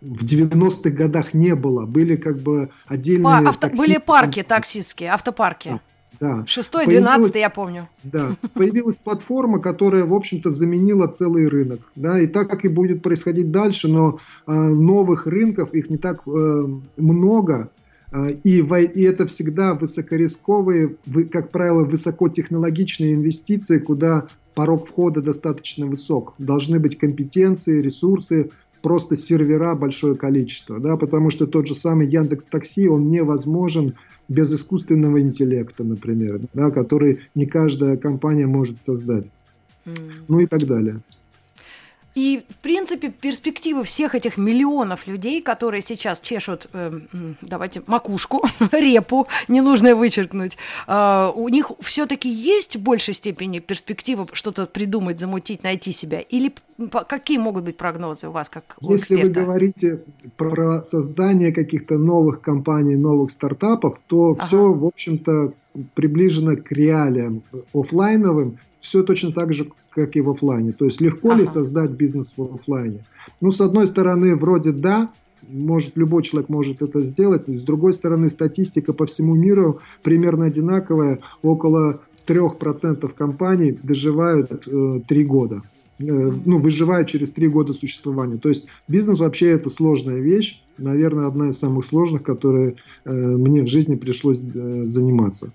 в 0.00 0.24
90-х 0.24 0.90
годах 0.90 1.34
не 1.34 1.54
было. 1.54 1.86
Были 1.86 2.16
как 2.16 2.38
бы 2.38 2.70
отдельные... 2.86 3.24
Па- 3.24 3.50
авто- 3.50 3.60
такси... 3.60 3.76
Были 3.78 3.98
парки 3.98 4.42
таксистские, 4.42 5.10
автопарки. 5.10 5.80
Да. 6.20 6.44
Шестой, 6.46 6.86
двенадцатый, 6.86 7.40
я 7.40 7.50
помню. 7.50 7.88
Да, 8.02 8.36
появилась 8.54 8.96
платформа, 8.96 9.58
которая, 9.58 10.04
в 10.04 10.14
общем-то, 10.14 10.50
заменила 10.50 11.08
целый 11.08 11.46
рынок. 11.46 11.80
Да, 11.94 12.18
и 12.18 12.26
так 12.26 12.48
как 12.48 12.64
и 12.64 12.68
будет 12.68 13.02
происходить 13.02 13.50
дальше, 13.50 13.88
но 13.88 14.18
э, 14.46 14.52
новых 14.52 15.26
рынков, 15.26 15.74
их 15.74 15.90
не 15.90 15.98
так 15.98 16.22
э, 16.26 16.66
много, 16.96 17.70
э, 18.12 18.30
и, 18.44 18.60
и 18.60 19.02
это 19.02 19.26
всегда 19.26 19.74
высокорисковые, 19.74 20.96
вы, 21.04 21.24
как 21.24 21.50
правило, 21.50 21.84
высокотехнологичные 21.84 23.14
инвестиции, 23.14 23.78
куда 23.78 24.28
порог 24.56 24.86
входа 24.86 25.20
достаточно 25.20 25.86
высок. 25.86 26.34
Должны 26.38 26.80
быть 26.80 26.98
компетенции, 26.98 27.82
ресурсы, 27.82 28.50
просто 28.82 29.14
сервера 29.14 29.74
большое 29.74 30.16
количество, 30.16 30.80
да, 30.80 30.96
потому 30.96 31.30
что 31.30 31.46
тот 31.46 31.68
же 31.68 31.74
самый 31.74 32.08
Яндекс 32.08 32.46
Такси, 32.46 32.88
он 32.88 33.10
невозможен 33.10 33.94
без 34.28 34.52
искусственного 34.52 35.20
интеллекта, 35.20 35.84
например, 35.84 36.40
да, 36.54 36.70
который 36.70 37.20
не 37.34 37.46
каждая 37.46 37.96
компания 37.98 38.46
может 38.46 38.80
создать. 38.80 39.26
Mm. 39.84 39.94
Ну 40.28 40.40
и 40.40 40.46
так 40.46 40.64
далее. 40.66 41.00
И, 42.16 42.42
в 42.48 42.56
принципе, 42.62 43.10
перспективы 43.10 43.84
всех 43.84 44.14
этих 44.14 44.38
миллионов 44.38 45.06
людей, 45.06 45.42
которые 45.42 45.82
сейчас 45.82 46.18
чешут, 46.20 46.66
э, 46.72 47.00
давайте, 47.42 47.82
макушку, 47.86 48.42
репу, 48.72 49.28
не 49.48 49.60
нужно 49.60 49.94
вычеркнуть, 49.94 50.56
э, 50.88 51.32
у 51.36 51.48
них 51.50 51.70
все-таки 51.80 52.30
есть 52.30 52.76
в 52.76 52.80
большей 52.80 53.12
степени 53.12 53.58
перспектива 53.58 54.26
что-то 54.32 54.64
придумать, 54.64 55.20
замутить, 55.20 55.62
найти 55.62 55.92
себя? 55.92 56.20
Или 56.20 56.54
какие 57.06 57.36
могут 57.36 57.64
быть 57.64 57.76
прогнозы 57.76 58.28
у 58.28 58.30
вас, 58.30 58.48
как 58.48 58.76
у 58.80 58.92
Если 58.92 59.16
эксперта? 59.16 59.40
вы 59.40 59.46
говорите 59.46 60.00
про 60.38 60.82
создание 60.84 61.52
каких-то 61.52 61.98
новых 61.98 62.40
компаний, 62.40 62.96
новых 62.96 63.30
стартапов, 63.30 64.00
то 64.06 64.30
ага. 64.30 64.46
все, 64.46 64.72
в 64.72 64.86
общем-то, 64.86 65.52
приближено 65.92 66.56
к 66.56 66.72
реалиям 66.72 67.42
офлайновым, 67.74 68.56
все 68.80 69.02
точно 69.02 69.32
так 69.32 69.52
же, 69.52 69.68
как 69.96 70.14
и 70.14 70.20
в 70.20 70.28
офлайне. 70.28 70.72
То 70.72 70.84
есть 70.84 71.00
легко 71.00 71.30
ага. 71.30 71.40
ли 71.40 71.46
создать 71.46 71.90
бизнес 71.90 72.34
в 72.36 72.54
офлайне? 72.54 73.04
Ну, 73.40 73.50
с 73.50 73.60
одной 73.62 73.86
стороны, 73.86 74.36
вроде 74.36 74.72
да, 74.72 75.10
может, 75.48 75.96
любой 75.96 76.22
человек 76.22 76.50
может 76.50 76.82
это 76.82 77.02
сделать. 77.02 77.48
С 77.48 77.62
другой 77.62 77.94
стороны, 77.94 78.28
статистика 78.28 78.92
по 78.92 79.06
всему 79.06 79.34
миру 79.34 79.80
примерно 80.02 80.44
одинаковая. 80.44 81.20
Около 81.42 82.00
3% 82.26 83.10
компаний 83.14 83.78
доживают 83.82 84.68
э, 84.68 85.00
3 85.08 85.24
года. 85.24 85.62
Э, 85.98 86.04
ну, 86.04 86.58
выживают 86.58 87.08
через 87.08 87.30
3 87.30 87.48
года 87.48 87.72
существования. 87.72 88.36
То 88.36 88.50
есть 88.50 88.66
бизнес 88.88 89.18
вообще 89.18 89.52
это 89.52 89.70
сложная 89.70 90.18
вещь. 90.18 90.62
Наверное, 90.76 91.26
одна 91.26 91.48
из 91.48 91.58
самых 91.58 91.86
сложных, 91.86 92.22
которые 92.22 92.74
э, 93.06 93.10
мне 93.12 93.62
в 93.62 93.68
жизни 93.68 93.94
пришлось 93.94 94.42
э, 94.42 94.82
заниматься. 94.84 95.52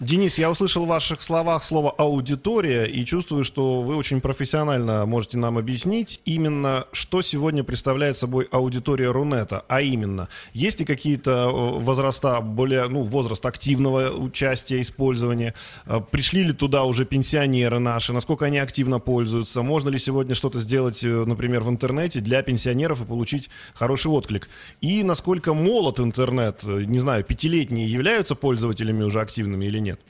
Денис, 0.00 0.38
я 0.38 0.50
услышал 0.50 0.86
в 0.86 0.88
ваших 0.88 1.20
словах 1.20 1.62
слово 1.62 1.90
аудитория 1.90 2.86
и 2.86 3.04
чувствую, 3.04 3.44
что 3.44 3.82
вы 3.82 3.96
очень 3.96 4.22
профессионально 4.22 5.04
можете 5.04 5.36
нам 5.36 5.58
объяснить 5.58 6.22
именно, 6.24 6.86
что 6.92 7.20
сегодня 7.20 7.62
представляет 7.62 8.16
собой 8.16 8.48
аудитория 8.50 9.10
Рунета, 9.10 9.64
а 9.68 9.82
именно, 9.82 10.28
есть 10.54 10.80
ли 10.80 10.86
какие-то 10.86 11.30
э, 11.30 11.80
возраста 11.80 12.40
более, 12.40 12.88
ну, 12.88 13.02
возраст 13.02 13.44
активного 13.44 14.10
участия, 14.10 14.80
использования, 14.80 15.52
э, 15.84 16.00
пришли 16.10 16.42
ли 16.42 16.54
туда 16.54 16.84
уже 16.84 17.04
пенсионеры 17.04 17.78
наши, 17.78 18.14
насколько 18.14 18.46
они 18.46 18.58
активно 18.58 19.00
пользуются, 19.00 19.60
можно 19.62 19.90
ли 19.90 19.98
сегодня 19.98 20.34
что-то 20.34 20.60
сделать, 20.60 21.04
э, 21.04 21.24
например, 21.26 21.62
в 21.62 21.68
интернете 21.68 22.20
для 22.20 22.40
пенсионеров 22.42 23.02
и 23.02 23.04
получить 23.04 23.50
хороший 23.74 24.10
отклик, 24.10 24.48
и 24.80 25.02
насколько 25.02 25.52
молод 25.52 26.00
интернет, 26.00 26.62
не 26.62 27.00
знаю, 27.00 27.22
пятилетние 27.22 27.86
являются 27.86 28.34
пользователями 28.34 29.02
уже 29.02 29.25
активными 29.26 29.66
или 29.66 29.78
нет? 29.78 30.00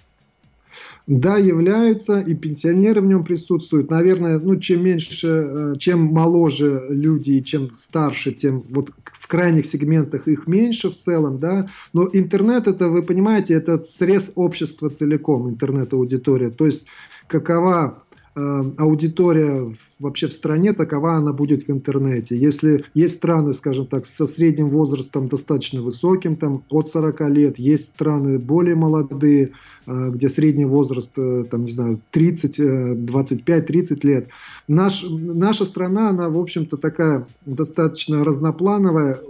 Да, 1.07 1.37
являются, 1.39 2.21
и 2.21 2.35
пенсионеры 2.35 3.01
в 3.01 3.07
нем 3.07 3.25
присутствуют. 3.25 3.91
Наверное, 3.91 4.39
ну, 4.39 4.57
чем 4.57 4.85
меньше, 4.85 5.29
э, 5.29 5.75
чем 5.79 6.01
моложе 6.07 6.87
люди, 6.91 7.31
и 7.33 7.45
чем 7.45 7.75
старше, 7.75 8.33
тем 8.33 8.65
вот 8.69 8.91
в 9.05 9.27
крайних 9.27 9.67
сегментах 9.67 10.29
их 10.29 10.47
меньше 10.47 10.91
в 10.91 10.97
целом, 10.97 11.39
да. 11.39 11.69
Но 11.93 12.09
интернет, 12.13 12.69
это, 12.69 12.89
вы 12.89 13.03
понимаете, 13.03 13.55
это 13.55 13.83
срез 13.83 14.33
общества 14.35 14.91
целиком, 14.91 15.49
интернет-аудитория. 15.49 16.51
То 16.51 16.67
есть, 16.67 16.85
какова 17.27 18.03
аудитория 18.37 19.75
вообще 19.99 20.29
в 20.29 20.33
стране, 20.33 20.73
такова 20.73 21.15
она 21.15 21.33
будет 21.33 21.67
в 21.67 21.71
интернете. 21.71 22.37
Если 22.39 22.85
есть 22.95 23.17
страны, 23.17 23.55
скажем 23.55 23.87
так, 23.87 24.07
со 24.07 24.27
средним 24.27 24.69
возрастом 24.69 25.29
достаточно 25.29 25.83
высоким, 25.83 26.37
там 26.37 26.63
от 26.69 26.89
40 26.89 27.21
лет, 27.31 27.59
есть 27.59 27.85
страны 27.85 28.39
более 28.39 28.75
молодые, 28.75 29.53
э, 29.87 30.11
где 30.11 30.29
средний 30.29 30.67
возраст, 30.67 31.13
э, 31.17 31.45
там, 31.51 31.65
не 31.65 31.73
знаю, 31.73 32.01
30, 32.11 32.59
25-30 32.59 34.05
э, 34.05 34.07
лет. 34.07 34.29
Наш, 34.69 35.05
наша 35.09 35.65
страна, 35.65 36.11
она, 36.11 36.29
в 36.29 36.39
общем-то, 36.39 36.77
такая 36.77 37.27
достаточно 37.47 38.25
разноплановая, 38.25 39.21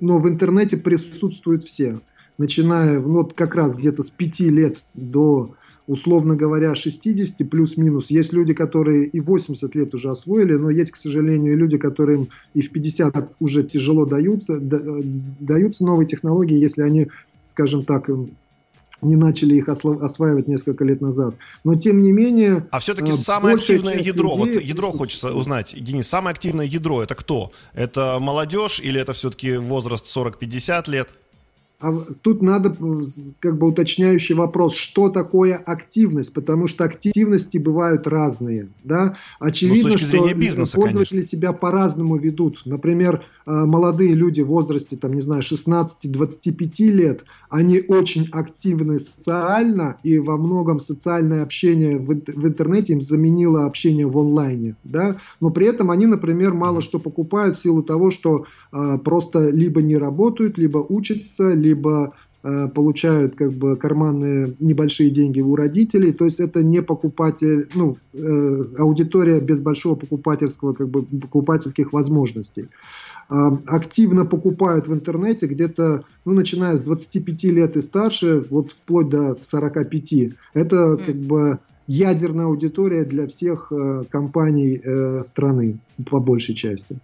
но 0.00 0.18
в 0.18 0.28
интернете 0.28 0.76
присутствуют 0.76 1.64
все. 1.64 1.98
Начиная, 2.38 3.00
вот 3.00 3.32
как 3.32 3.56
раз 3.56 3.74
где-то 3.74 4.04
с 4.04 4.10
5 4.10 4.40
лет 4.40 4.84
до 4.94 5.56
условно 5.88 6.36
говоря, 6.36 6.74
60 6.74 7.48
плюс-минус. 7.50 8.10
Есть 8.10 8.32
люди, 8.32 8.52
которые 8.52 9.06
и 9.06 9.20
80 9.20 9.74
лет 9.74 9.94
уже 9.94 10.10
освоили, 10.10 10.54
но 10.54 10.70
есть, 10.70 10.92
к 10.92 10.96
сожалению, 10.96 11.56
люди, 11.56 11.78
которым 11.78 12.28
и 12.54 12.60
в 12.60 12.70
50 12.70 13.36
уже 13.40 13.64
тяжело 13.64 14.04
даются, 14.04 14.58
даются 14.60 15.84
новые 15.84 16.06
технологии, 16.06 16.56
если 16.56 16.82
они, 16.82 17.08
скажем 17.46 17.84
так, 17.84 18.08
не 19.00 19.16
начали 19.16 19.56
их 19.56 19.68
осваивать 19.68 20.48
несколько 20.48 20.84
лет 20.84 21.00
назад. 21.00 21.34
Но 21.64 21.76
тем 21.76 22.02
не 22.02 22.12
менее... 22.12 22.66
А 22.70 22.80
все-таки 22.80 23.12
самое 23.12 23.56
активное 23.56 23.98
ядро, 23.98 24.36
вот 24.36 24.60
ядро 24.60 24.92
хочется 24.92 25.32
узнать, 25.32 25.74
Денис, 25.78 26.06
самое 26.06 26.32
активное 26.32 26.66
ядро 26.66 27.02
это 27.02 27.14
кто? 27.14 27.52
Это 27.72 28.18
молодежь 28.20 28.80
или 28.80 29.00
это 29.00 29.14
все-таки 29.14 29.56
возраст 29.56 30.04
40-50 30.14 30.90
лет? 30.90 31.08
А 31.80 31.92
тут 32.22 32.42
надо 32.42 32.76
как 33.38 33.56
бы 33.56 33.68
уточняющий 33.68 34.34
вопрос, 34.34 34.74
что 34.74 35.10
такое 35.10 35.54
активность, 35.54 36.32
потому 36.32 36.66
что 36.66 36.82
активности 36.82 37.56
бывают 37.56 38.08
разные, 38.08 38.68
да. 38.82 39.16
Очевидно, 39.38 39.96
что 39.96 40.34
бизнеса, 40.34 40.76
пользователи 40.76 41.18
конечно. 41.18 41.36
себя 41.36 41.52
по-разному 41.52 42.16
ведут. 42.16 42.62
Например, 42.64 43.22
э, 43.46 43.52
молодые 43.52 44.14
люди 44.14 44.40
в 44.40 44.48
возрасте, 44.48 44.96
там, 44.96 45.12
не 45.12 45.20
знаю, 45.20 45.42
16-25 45.42 46.90
лет, 46.90 47.24
они 47.48 47.80
очень 47.86 48.28
активны 48.32 48.98
социально, 48.98 49.98
и 50.02 50.18
во 50.18 50.36
многом 50.36 50.80
социальное 50.80 51.44
общение 51.44 51.98
в, 51.98 52.12
интернете 52.12 52.94
им 52.94 53.02
заменило 53.02 53.66
общение 53.66 54.06
в 54.08 54.18
онлайне, 54.18 54.74
да. 54.82 55.18
Но 55.40 55.50
при 55.50 55.68
этом 55.68 55.92
они, 55.92 56.06
например, 56.06 56.54
мало 56.54 56.82
что 56.82 56.98
покупают 56.98 57.56
в 57.56 57.62
силу 57.62 57.84
того, 57.84 58.10
что 58.10 58.46
просто 58.70 59.50
либо 59.50 59.82
не 59.82 59.96
работают, 59.96 60.58
либо 60.58 60.78
учатся, 60.78 61.52
либо 61.52 62.14
э, 62.42 62.68
получают 62.68 63.34
как 63.34 63.52
бы 63.52 63.76
карманные 63.76 64.54
небольшие 64.60 65.10
деньги 65.10 65.40
у 65.40 65.56
родителей, 65.56 66.12
то 66.12 66.24
есть 66.24 66.40
это 66.40 66.62
не 66.62 66.82
покупатель, 66.82 67.68
ну, 67.74 67.96
э, 68.12 68.64
аудитория 68.78 69.40
без 69.40 69.60
большого 69.60 69.94
покупательского, 69.94 70.72
как 70.72 70.88
бы 70.88 71.02
покупательских 71.02 71.92
возможностей. 71.92 72.68
Э, 73.30 73.50
активно 73.66 74.24
покупают 74.24 74.88
в 74.88 74.92
интернете 74.92 75.46
где-то, 75.46 76.04
ну, 76.24 76.32
начиная 76.32 76.76
с 76.76 76.82
25 76.82 77.44
лет 77.44 77.76
и 77.76 77.80
старше, 77.80 78.44
вот 78.50 78.72
вплоть 78.72 79.08
до 79.08 79.36
45. 79.40 80.32
Это 80.54 80.96
как 80.96 81.16
бы 81.16 81.58
ядерная 81.86 82.46
аудитория 82.46 83.04
для 83.04 83.26
всех 83.26 83.72
э, 83.72 84.04
компаний 84.10 84.80
э, 84.82 85.22
страны, 85.24 85.78
по 86.10 86.20
большей 86.20 86.54
части. 86.54 86.98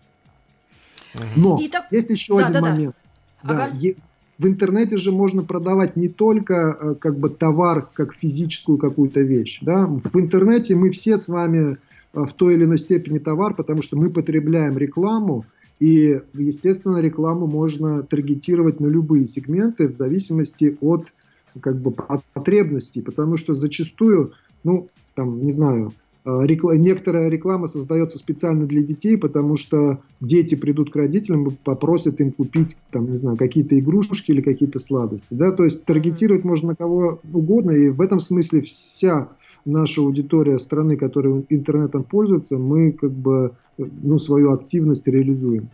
Но 1.36 1.60
так... 1.70 1.86
есть 1.90 2.10
еще 2.10 2.38
да, 2.38 2.46
один 2.46 2.62
да, 2.62 2.70
момент. 2.70 2.96
Да. 3.42 3.54
Ага. 3.54 3.70
Да, 3.80 3.88
в 4.36 4.46
интернете 4.46 4.96
же 4.96 5.12
можно 5.12 5.42
продавать 5.42 5.96
не 5.96 6.08
только 6.08 6.76
э, 6.78 6.94
как 6.98 7.18
бы 7.18 7.30
товар, 7.30 7.88
как 7.92 8.14
физическую 8.14 8.78
какую-то 8.78 9.20
вещь. 9.20 9.60
Да? 9.62 9.86
В 9.86 10.18
интернете 10.18 10.74
мы 10.74 10.90
все 10.90 11.18
с 11.18 11.28
вами 11.28 11.72
э, 11.72 11.76
в 12.12 12.32
той 12.32 12.54
или 12.54 12.64
иной 12.64 12.78
степени 12.78 13.18
товар, 13.18 13.54
потому 13.54 13.82
что 13.82 13.96
мы 13.96 14.10
потребляем 14.10 14.76
рекламу, 14.76 15.46
и, 15.78 16.20
естественно, 16.34 16.98
рекламу 16.98 17.46
можно 17.46 18.02
таргетировать 18.02 18.80
на 18.80 18.86
любые 18.86 19.26
сегменты 19.26 19.88
в 19.88 19.94
зависимости 19.94 20.76
от 20.80 21.12
как 21.60 21.76
бы, 21.76 21.92
потребностей, 22.32 23.02
потому 23.02 23.36
что 23.36 23.54
зачастую, 23.54 24.32
ну, 24.64 24.88
там, 25.14 25.44
не 25.44 25.52
знаю, 25.52 25.92
рекла... 26.24 26.76
Некоторая 26.76 27.28
реклама 27.28 27.66
создается 27.66 28.18
специально 28.18 28.66
для 28.66 28.82
детей, 28.82 29.16
потому 29.16 29.56
что 29.56 30.00
дети 30.20 30.54
придут 30.54 30.92
к 30.92 30.96
родителям 30.96 31.48
и 31.48 31.52
попросят 31.52 32.20
им 32.20 32.32
купить, 32.32 32.76
там, 32.90 33.10
не 33.10 33.16
знаю, 33.16 33.36
какие-то 33.36 33.78
игрушки 33.78 34.30
или 34.30 34.40
какие-то 34.40 34.78
сладости. 34.78 35.26
Да? 35.30 35.52
То 35.52 35.64
есть 35.64 35.84
таргетировать 35.84 36.44
можно 36.44 36.68
на 36.68 36.76
кого 36.76 37.20
угодно, 37.32 37.72
и 37.72 37.88
в 37.88 38.00
этом 38.00 38.20
смысле 38.20 38.62
вся 38.62 39.28
наша 39.64 40.00
аудитория 40.00 40.58
страны, 40.58 40.96
которая 40.96 41.42
интернетом 41.48 42.04
пользуется, 42.04 42.56
мы 42.56 42.92
как 42.92 43.10
бы 43.10 43.52
ну, 43.78 44.18
свою 44.18 44.52
активность 44.52 45.06
реализуем. 45.06 45.68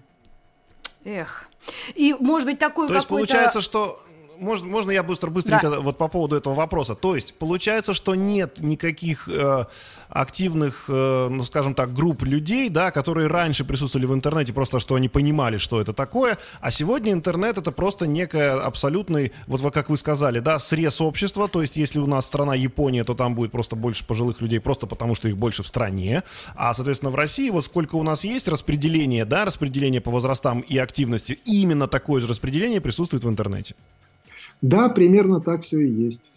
Эх. 1.05 1.47
И, 1.95 2.15
может 2.19 2.49
быть, 2.49 2.59
такой 2.59 2.89
То 2.89 2.95
есть 2.95 3.09
получается, 3.09 3.61
что 3.61 4.01
можно, 4.41 4.67
можно 4.67 4.91
я 4.91 5.03
быстро, 5.03 5.31
быстренько 5.31 5.71
да. 5.71 5.81
вот 5.81 5.99
по 5.99 6.09
поводу 6.09 6.37
этого 6.37 6.55
вопроса. 6.55 6.95
То 6.95 7.15
есть 7.15 7.35
получается, 7.35 7.95
что 7.95 8.15
нет 8.15 8.59
никаких 8.61 9.29
э, 9.29 9.67
активных, 10.09 10.87
э, 10.89 11.29
ну 11.31 11.45
скажем 11.45 11.75
так, 11.75 11.93
групп 11.93 12.23
людей, 12.23 12.69
да, 12.69 12.91
которые 12.91 13.29
раньше 13.29 13.65
присутствовали 13.65 14.07
в 14.07 14.15
интернете, 14.15 14.53
просто 14.53 14.81
что 14.81 14.95
они 14.95 15.09
понимали, 15.09 15.59
что 15.59 15.81
это 15.81 15.93
такое, 15.93 16.39
а 16.61 16.71
сегодня 16.71 17.13
интернет 17.13 17.59
это 17.59 17.71
просто 17.71 18.07
некая 18.07 18.61
абсолютный, 18.61 19.33
вот 19.47 19.61
как 19.73 19.91
вы 19.91 19.97
сказали, 19.97 20.41
да, 20.41 20.59
срез 20.59 21.01
общества. 21.01 21.47
То 21.49 21.61
есть 21.61 21.77
если 21.77 21.99
у 21.99 22.07
нас 22.07 22.27
страна 22.27 22.55
Япония, 22.55 23.05
то 23.05 23.15
там 23.15 23.35
будет 23.35 23.53
просто 23.53 23.77
больше 23.77 24.05
пожилых 24.07 24.41
людей, 24.41 24.59
просто 24.59 24.87
потому 24.87 25.15
что 25.15 25.29
их 25.29 25.37
больше 25.37 25.63
в 25.63 25.69
стране, 25.69 26.23
а 26.55 26.73
соответственно 26.75 27.11
в 27.11 27.15
России 27.15 27.51
вот 27.51 27.65
сколько 27.65 27.97
у 27.97 28.03
нас 28.03 28.25
есть 28.25 28.49
распределение, 28.49 29.25
да, 29.25 29.45
распределение 29.45 30.01
по 30.01 30.11
возрастам 30.11 30.61
и 30.61 30.79
активности, 30.79 31.39
именно 31.45 31.87
такое 31.87 32.21
же 32.21 32.27
распределение 32.27 32.81
присутствует 32.81 33.25
в 33.25 33.29
интернете. 33.29 33.75
Да, 34.63 34.89
примерно 34.89 35.41
так 35.41 35.63
все 35.65 35.81
и 35.81 35.91
есть. 35.91 36.30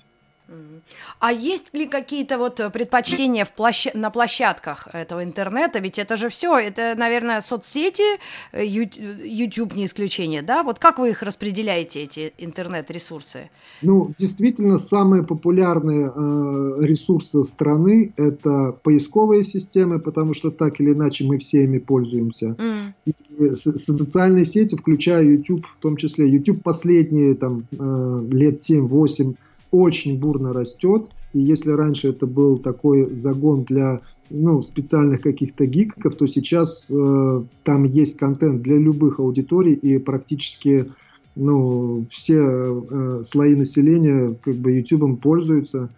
А 1.19 1.31
есть 1.31 1.73
ли 1.73 1.87
какие-то 1.87 2.37
вот 2.37 2.59
предпочтения 2.73 3.45
в 3.45 3.51
площ... 3.51 3.87
на 3.93 4.09
площадках 4.09 4.87
этого 4.93 5.23
интернета? 5.23 5.79
Ведь 5.79 5.99
это 5.99 6.17
же 6.17 6.29
все, 6.29 6.57
это, 6.57 6.95
наверное, 6.97 7.41
соцсети, 7.41 8.19
э, 8.51 8.65
YouTube 8.65 9.75
не 9.75 9.85
исключение, 9.85 10.41
да? 10.41 10.63
Вот 10.63 10.79
как 10.79 10.99
вы 10.99 11.11
их 11.11 11.23
распределяете, 11.23 12.03
эти 12.03 12.33
интернет-ресурсы? 12.37 13.49
Ну, 13.81 14.13
действительно, 14.17 14.77
самые 14.77 15.23
популярные 15.23 16.07
э, 16.07 16.85
ресурсы 16.85 17.43
страны– 17.43 18.13
это 18.17 18.73
поисковые 18.83 19.43
системы, 19.43 19.99
потому 19.99 20.33
что 20.33 20.51
так 20.51 20.79
или 20.81 20.91
иначе 20.91 21.25
мы 21.25 21.37
все 21.37 21.63
ими 21.63 21.79
пользуемся. 21.79 22.47
Mm. 22.47 22.93
И 23.05 23.55
социальные 23.55 24.45
сети, 24.45 24.75
включая 24.75 25.23
YouTube 25.23 25.65
в 25.65 25.77
том 25.77 25.97
числе. 25.97 26.29
YouTube 26.29 26.61
последние 26.63 27.35
там, 27.35 27.65
э, 27.71 28.27
лет 28.31 28.59
7-8 28.59 29.35
очень 29.73 30.19
бурно 30.19 30.53
растет. 30.53 31.09
И 31.33 31.39
если 31.39 31.71
раньше 31.71 32.09
это 32.09 32.27
был 32.27 32.59
такой 32.59 33.15
загон 33.15 33.63
для 33.63 34.01
ну, 34.29 34.61
специальных 34.61 35.21
каких-то 35.21 35.65
гиков, 35.65 36.15
то 36.15 36.27
сейчас 36.27 36.87
э, 36.91 37.43
там 37.63 37.83
есть 37.83 38.17
контент 38.17 38.61
для 38.61 38.77
любых 38.77 39.19
аудиторий 39.19 39.73
и 39.73 39.97
практически 39.97 40.91
ну, 41.35 42.05
все 42.11 42.37
э, 42.37 43.23
слои 43.23 43.55
населения 43.55 44.35
как 44.43 44.55
бы 44.55 44.73
YouTube 44.73 45.19
пользуются. 45.19 45.89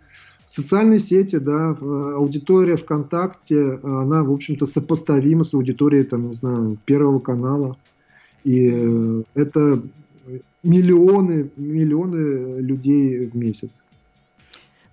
Социальные 0.48 1.00
сети, 1.00 1.38
да, 1.38 1.72
аудитория 1.72 2.78
ВКонтакте, 2.78 3.80
она, 3.84 4.24
в 4.24 4.32
общем-то, 4.32 4.66
сопоставима 4.66 5.44
с 5.44 5.54
аудиторией, 5.54 6.06
там, 6.06 6.28
не 6.28 6.34
знаю, 6.34 6.78
Первого 6.86 7.20
канала. 7.20 7.76
И 8.46 8.70
э, 8.72 9.24
это 9.34 9.82
миллионы, 10.66 11.50
миллионы 11.56 12.60
людей 12.60 13.28
в 13.28 13.36
месяц. 13.36 13.70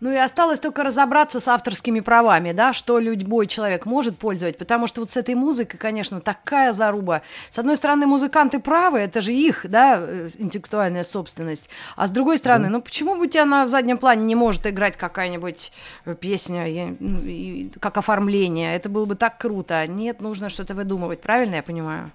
Ну 0.02 0.10
и 0.10 0.16
осталось 0.16 0.58
только 0.58 0.82
разобраться 0.82 1.38
с 1.38 1.46
авторскими 1.46 2.00
правами, 2.00 2.50
да, 2.50 2.72
что 2.72 2.98
любой 2.98 3.46
человек 3.46 3.86
может 3.86 4.18
пользовать, 4.18 4.58
потому 4.58 4.88
что 4.88 5.00
вот 5.00 5.12
с 5.12 5.16
этой 5.16 5.36
музыкой, 5.36 5.78
конечно, 5.78 6.20
такая 6.20 6.72
заруба. 6.72 7.22
С 7.50 7.58
одной 7.60 7.76
стороны, 7.76 8.08
музыканты 8.08 8.58
правы, 8.58 8.98
это 8.98 9.22
же 9.22 9.32
их, 9.32 9.64
да, 9.68 9.98
э, 10.00 10.28
интеллектуальная 10.38 11.04
собственность, 11.04 11.70
а 11.94 12.08
с 12.08 12.10
другой 12.10 12.38
стороны, 12.38 12.68
ну 12.68 12.82
почему 12.82 13.14
бы 13.14 13.26
у 13.26 13.28
тебя 13.28 13.44
на 13.44 13.68
заднем 13.68 13.96
плане 13.96 14.24
не 14.24 14.34
может 14.34 14.66
играть 14.66 14.96
какая-нибудь 14.96 15.70
э, 16.04 16.16
песня, 16.16 16.96
ну, 16.98 17.70
как 17.78 17.96
оформление, 17.96 18.74
это 18.74 18.88
было 18.88 19.04
бы 19.04 19.14
так 19.14 19.38
круто. 19.38 19.86
Нет, 19.86 20.20
нужно 20.20 20.48
что-то 20.48 20.74
выдумывать, 20.74 21.20
правильно 21.20 21.54
я 21.54 21.62
понимаю? 21.62 22.10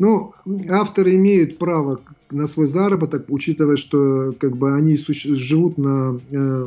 Ну, 0.00 0.32
авторы 0.68 1.14
имеют 1.14 1.58
право 1.58 2.00
на 2.32 2.46
свой 2.46 2.66
заработок, 2.66 3.26
учитывая, 3.28 3.76
что 3.76 4.32
как 4.38 4.56
бы 4.56 4.74
они 4.74 4.96
живут 4.96 5.78
на 5.78 6.18
э, 6.30 6.66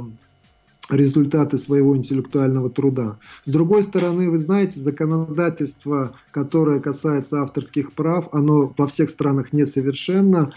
результаты 0.90 1.58
своего 1.58 1.96
интеллектуального 1.96 2.70
труда. 2.70 3.18
С 3.46 3.52
другой 3.52 3.84
стороны, 3.84 4.30
вы 4.30 4.38
знаете, 4.38 4.80
законодательство, 4.80 6.16
которое 6.32 6.80
касается 6.80 7.42
авторских 7.42 7.94
прав, 7.94 8.28
оно 8.34 8.74
во 8.78 8.88
всех 8.88 9.10
странах 9.10 9.54
несовершенно. 9.54 10.54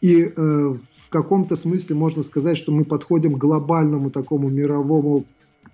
И 0.00 0.22
э, 0.22 0.30
в 0.36 1.08
каком-то 1.10 1.56
смысле 1.56 1.96
можно 1.96 2.22
сказать, 2.22 2.56
что 2.56 2.72
мы 2.72 2.84
подходим 2.84 3.34
к 3.34 3.38
глобальному 3.38 4.10
такому 4.10 4.48
мировому, 4.48 5.24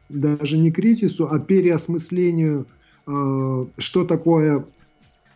даже 0.09 0.59
не 0.59 0.71
кризису, 0.71 1.29
а 1.31 1.39
переосмыслению, 1.39 2.67
э, 3.07 3.67
что 3.79 4.05
такое 4.05 4.67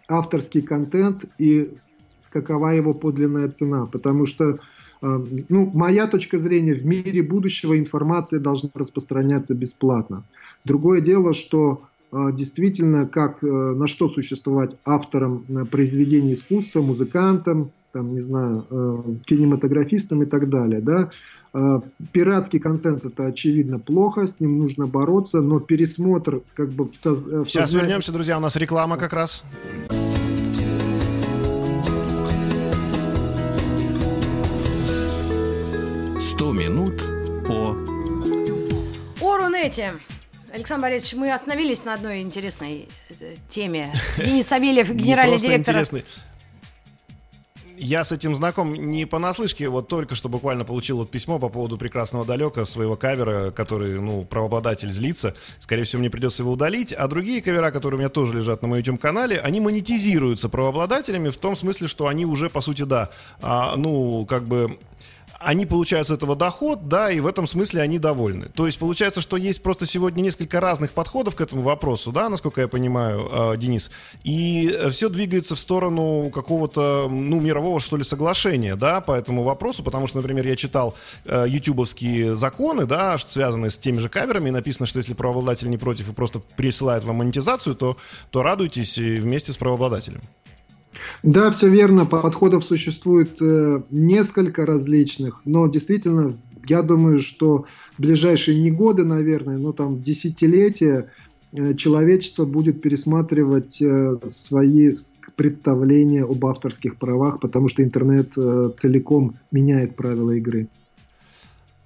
авторский 0.08 0.60
контент 0.60 1.24
и 1.38 1.70
какова 2.30 2.68
его 2.70 2.94
подлинная 2.94 3.48
цена. 3.48 3.86
Потому 3.86 4.26
что, 4.26 4.58
э, 5.02 5.24
ну, 5.48 5.70
моя 5.74 6.06
точка 6.06 6.38
зрения, 6.38 6.74
в 6.74 6.86
мире 6.86 7.22
будущего 7.22 7.78
информация 7.78 8.40
должна 8.40 8.70
распространяться 8.74 9.54
бесплатно. 9.54 10.22
Другое 10.64 11.00
дело, 11.00 11.34
что 11.34 11.82
э, 12.12 12.30
действительно, 12.32 13.06
как, 13.06 13.42
э, 13.42 13.46
на 13.46 13.86
что 13.86 14.08
существовать 14.08 14.76
автором 14.84 15.44
произведений 15.70 16.34
искусства, 16.34 16.80
музыкантом, 16.80 17.70
там, 17.92 18.14
не 18.14 18.20
знаю, 18.20 18.64
кинематографистом 19.26 20.22
и 20.22 20.26
так 20.26 20.48
далее, 20.48 20.80
да, 20.80 21.10
Пиратский 22.12 22.60
контент 22.60 23.04
это 23.04 23.26
очевидно 23.26 23.80
плохо, 23.80 24.28
с 24.28 24.38
ним 24.38 24.60
нужно 24.60 24.86
бороться, 24.86 25.40
но 25.40 25.58
пересмотр 25.58 26.42
как 26.54 26.70
бы 26.70 26.84
в, 26.88 26.94
соз... 26.94 27.24
в 27.24 27.46
Сейчас 27.46 27.72
вернемся, 27.72 28.12
друзья, 28.12 28.38
у 28.38 28.40
нас 28.40 28.54
реклама 28.54 28.96
как 28.96 29.12
раз. 29.12 29.42
100 36.40 36.52
минут 36.52 37.02
по... 37.46 37.76
О 39.20 39.36
Рунете. 39.36 39.92
Александр 40.50 40.84
Борисович, 40.84 41.12
мы 41.12 41.34
остановились 41.34 41.84
на 41.84 41.92
одной 41.92 42.22
интересной 42.22 42.88
э, 43.20 43.34
теме. 43.50 43.92
Денис 44.16 44.46
Савельев, 44.46 44.88
генеральный 44.88 45.36
директор... 45.36 45.74
Интересный. 45.74 46.02
Я 47.76 48.04
с 48.04 48.12
этим 48.12 48.34
знаком 48.34 48.72
не 48.74 49.04
понаслышке, 49.04 49.68
вот 49.68 49.88
только 49.88 50.14
что 50.14 50.30
буквально 50.30 50.64
получил 50.64 50.96
вот 50.96 51.10
письмо 51.10 51.38
по 51.38 51.50
поводу 51.50 51.76
прекрасного 51.76 52.24
далека 52.24 52.64
своего 52.64 52.96
кавера, 52.96 53.50
который, 53.50 54.00
ну, 54.00 54.24
правообладатель 54.24 54.92
злится. 54.92 55.34
Скорее 55.58 55.84
всего, 55.84 56.00
мне 56.00 56.08
придется 56.08 56.42
его 56.42 56.52
удалить. 56.52 56.94
А 56.94 57.06
другие 57.06 57.42
кавера, 57.42 57.70
которые 57.70 57.98
у 57.98 58.00
меня 58.00 58.08
тоже 58.08 58.34
лежат 58.34 58.62
на 58.62 58.68
моем 58.68 58.80
YouTube-канале, 58.82 59.38
они 59.40 59.60
монетизируются 59.60 60.48
правообладателями 60.48 61.28
в 61.28 61.36
том 61.36 61.54
смысле, 61.54 61.86
что 61.86 62.06
они 62.06 62.24
уже, 62.24 62.48
по 62.48 62.62
сути, 62.62 62.82
да, 62.82 63.10
а, 63.42 63.76
ну, 63.76 64.24
как 64.24 64.44
бы 64.44 64.78
они 65.40 65.64
получают 65.64 66.06
с 66.06 66.10
этого 66.10 66.36
доход, 66.36 66.86
да, 66.86 67.10
и 67.10 67.18
в 67.18 67.26
этом 67.26 67.46
смысле 67.46 67.80
они 67.80 67.98
довольны. 67.98 68.50
То 68.54 68.66
есть 68.66 68.78
получается, 68.78 69.22
что 69.22 69.38
есть 69.38 69.62
просто 69.62 69.86
сегодня 69.86 70.20
несколько 70.20 70.60
разных 70.60 70.92
подходов 70.92 71.34
к 71.34 71.40
этому 71.40 71.62
вопросу, 71.62 72.12
да, 72.12 72.28
насколько 72.28 72.60
я 72.60 72.68
понимаю, 72.68 73.26
э, 73.32 73.56
Денис, 73.56 73.90
и 74.22 74.78
все 74.90 75.08
двигается 75.08 75.56
в 75.56 75.58
сторону 75.58 76.30
какого-то, 76.30 77.08
ну, 77.10 77.40
мирового, 77.40 77.80
что 77.80 77.96
ли, 77.96 78.04
соглашения, 78.04 78.76
да, 78.76 79.00
по 79.00 79.12
этому 79.12 79.42
вопросу, 79.42 79.82
потому 79.82 80.06
что, 80.06 80.18
например, 80.18 80.46
я 80.46 80.56
читал 80.56 80.94
э, 81.24 81.46
ютубовские 81.48 82.36
законы, 82.36 82.84
да, 82.84 83.16
связанные 83.16 83.70
с 83.70 83.78
теми 83.78 83.98
же 83.98 84.10
каверами, 84.10 84.50
и 84.50 84.52
написано, 84.52 84.84
что 84.84 84.98
если 84.98 85.14
правообладатель 85.14 85.70
не 85.70 85.78
против 85.78 86.10
и 86.10 86.12
просто 86.12 86.40
присылает 86.56 87.02
вам 87.04 87.16
монетизацию, 87.16 87.74
то, 87.74 87.96
то 88.30 88.42
радуйтесь 88.42 88.98
вместе 88.98 89.52
с 89.52 89.56
правообладателем. 89.56 90.20
Да, 91.22 91.50
все 91.50 91.68
верно. 91.68 92.06
Подходов 92.06 92.64
существует 92.64 93.40
э, 93.40 93.82
несколько 93.90 94.66
различных, 94.66 95.42
но 95.44 95.66
действительно, 95.68 96.34
я 96.66 96.82
думаю, 96.82 97.18
что 97.18 97.66
в 97.96 98.02
ближайшие 98.02 98.60
не 98.60 98.70
годы, 98.70 99.04
наверное, 99.04 99.58
но 99.58 99.72
там 99.72 100.00
десятилетия 100.00 101.10
э, 101.52 101.74
человечество 101.74 102.44
будет 102.44 102.80
пересматривать 102.80 103.80
э, 103.82 104.16
свои 104.28 104.92
представления 105.36 106.24
об 106.24 106.44
авторских 106.46 106.96
правах, 106.96 107.40
потому 107.40 107.68
что 107.68 107.82
интернет 107.82 108.32
э, 108.36 108.70
целиком 108.76 109.34
меняет 109.50 109.96
правила 109.96 110.32
игры. 110.32 110.68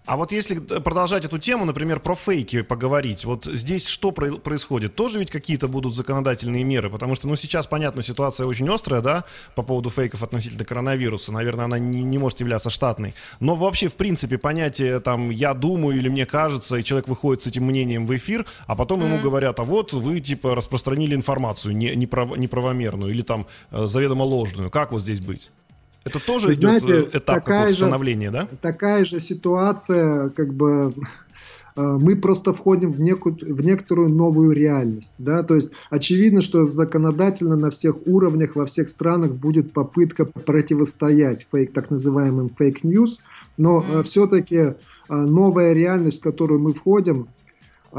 А 0.07 0.19
вот 0.19 0.33
если 0.33 0.59
продолжать 0.59 1.25
эту 1.25 1.39
тему, 1.39 1.65
например, 1.65 1.99
про 1.99 2.15
фейки 2.15 2.61
поговорить, 2.61 3.25
вот 3.25 3.47
здесь 3.47 3.87
что 3.87 4.13
происходит? 4.13 4.95
Тоже 4.95 5.19
ведь 5.19 5.31
какие-то 5.31 5.67
будут 5.67 5.95
законодательные 5.95 6.63
меры? 6.63 6.91
Потому 6.91 7.15
что, 7.15 7.27
ну, 7.27 7.37
сейчас, 7.37 7.67
понятно, 7.67 8.03
ситуация 8.03 8.47
очень 8.47 8.69
острая, 8.69 9.01
да, 9.01 9.25
по 9.55 9.63
поводу 9.63 9.89
фейков 9.89 10.23
относительно 10.23 10.67
коронавируса. 10.67 11.33
Наверное, 11.33 11.65
она 11.65 11.79
не, 11.79 12.03
не 12.03 12.19
может 12.19 12.41
являться 12.41 12.69
штатной. 12.69 13.15
Но 13.41 13.55
вообще, 13.55 13.89
в 13.89 13.95
принципе, 13.95 14.37
понятие 14.37 15.01
там 15.01 15.31
«я 15.31 15.55
думаю» 15.55 15.97
или 15.97 16.11
«мне 16.11 16.27
кажется», 16.27 16.77
и 16.77 16.85
человек 16.85 17.09
выходит 17.09 17.41
с 17.41 17.47
этим 17.47 17.65
мнением 17.65 18.07
в 18.07 18.15
эфир, 18.15 18.45
а 18.67 18.77
потом 18.77 19.01
mm-hmm. 19.01 19.07
ему 19.07 19.23
говорят, 19.23 19.59
а 19.59 19.65
вот 19.65 19.95
вы, 19.95 20.21
типа, 20.21 20.55
распространили 20.55 21.15
информацию 21.15 21.75
неправомерную 21.75 23.11
или 23.11 23.23
там 23.23 23.47
э, 23.71 23.87
заведомо 23.87 24.25
ложную. 24.25 24.71
Как 24.71 24.93
вот 24.93 25.01
здесь 25.01 25.21
быть? 25.21 25.51
Это 26.05 26.25
тоже 26.25 26.49
Вы 26.49 26.53
идет 26.55 26.83
знаете, 26.83 27.09
этап 27.13 27.37
такая 27.37 27.69
же, 27.69 27.77
становления, 27.77 28.31
да? 28.31 28.47
Такая 28.61 29.05
же 29.05 29.21
ситуация, 29.21 30.29
как 30.31 30.53
бы 30.53 30.95
э, 31.77 31.81
мы 31.81 32.15
просто 32.17 32.53
входим 32.53 32.93
в, 32.93 33.01
некую, 33.01 33.37
в 33.41 33.65
некоторую 33.65 34.11
новую 34.11 34.53
реальность. 34.53 35.15
Да? 35.19 35.43
То 35.43 35.55
есть 35.55 35.73
очевидно, 35.89 36.43
что 36.43 36.67
законодательно 36.67 37.57
на 37.57 37.71
всех 37.71 38.07
уровнях, 38.07 38.55
во 38.55 38.67
всех 38.67 38.91
странах 38.91 39.33
будет 39.33 39.73
попытка 39.73 40.27
противостоять 40.27 41.47
фейк, 41.51 41.73
так 41.73 41.91
называемым 41.91 42.51
fake 42.51 42.81
news, 42.81 43.19
но 43.57 43.81
mm-hmm. 43.81 44.03
все-таки 44.03 44.57
э, 44.57 44.75
новая 45.09 45.73
реальность, 45.73 46.21
в 46.21 46.23
которую 46.23 46.61
мы 46.61 46.75
входим, 46.75 47.29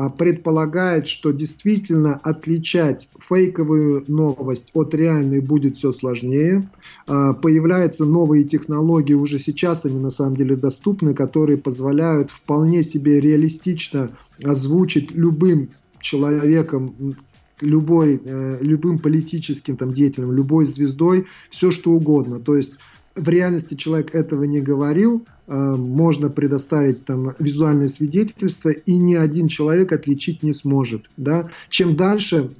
предполагает, 0.09 1.07
что 1.07 1.31
действительно 1.31 2.15
отличать 2.15 3.07
фейковую 3.19 4.03
новость 4.07 4.69
от 4.73 4.93
реальной 4.93 5.39
будет 5.39 5.77
все 5.77 5.93
сложнее. 5.93 6.69
А, 7.07 7.33
появляются 7.33 8.05
новые 8.05 8.43
технологии, 8.43 9.13
уже 9.13 9.39
сейчас 9.39 9.85
они 9.85 9.99
на 9.99 10.09
самом 10.09 10.35
деле 10.35 10.55
доступны, 10.55 11.13
которые 11.13 11.57
позволяют 11.57 12.29
вполне 12.29 12.83
себе 12.83 13.21
реалистично 13.21 14.11
озвучить 14.43 15.11
любым 15.11 15.69
человеком 16.01 17.15
любой, 17.61 18.21
э, 18.23 18.57
любым 18.61 18.99
политическим 18.99 19.77
там, 19.77 19.91
деятелем, 19.91 20.31
любой 20.31 20.65
звездой, 20.65 21.27
все 21.49 21.71
что 21.71 21.91
угодно. 21.91 22.39
То 22.39 22.57
есть 22.57 22.73
в 23.15 23.27
реальности 23.29 23.75
человек 23.75 24.13
этого 24.13 24.43
не 24.43 24.59
говорил, 24.59 25.25
можно 25.47 26.29
предоставить 26.29 27.05
там 27.05 27.33
визуальное 27.39 27.87
свидетельство, 27.87 28.69
и 28.69 28.97
ни 28.97 29.15
один 29.15 29.47
человек 29.47 29.91
отличить 29.91 30.43
не 30.43 30.53
сможет. 30.53 31.09
Да? 31.17 31.49
Чем 31.69 31.95
дальше, 31.95 32.51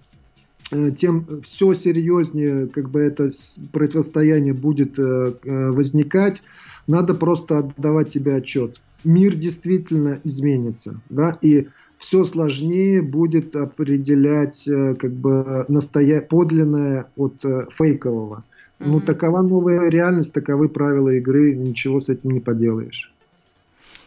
э, 0.71 0.91
тем 0.91 1.41
все 1.43 1.73
серьезнее 1.73 2.67
как 2.67 2.89
бы 2.89 3.01
это 3.01 3.31
противостояние 3.71 4.53
будет 4.53 4.99
э, 4.99 5.33
возникать. 5.43 6.43
Надо 6.88 7.15
просто 7.15 7.59
отдавать 7.59 8.11
себе 8.11 8.36
отчет. 8.36 8.79
Мир 9.03 9.36
действительно 9.36 10.19
изменится, 10.23 11.01
да, 11.09 11.38
и 11.41 11.67
все 11.97 12.23
сложнее 12.23 13.01
будет 13.01 13.55
определять 13.55 14.63
как 14.65 15.13
бы 15.13 15.65
настоя... 15.67 16.21
подлинное 16.21 17.05
от 17.15 17.43
фейкового. 17.71 18.43
Mm-hmm. 18.80 18.88
Ну, 18.88 18.99
такова 18.99 19.41
новая 19.41 19.89
реальность, 19.89 20.34
таковы 20.34 20.69
правила 20.69 21.09
игры, 21.09 21.55
ничего 21.55 21.99
с 21.99 22.09
этим 22.09 22.32
не 22.32 22.39
поделаешь. 22.39 23.11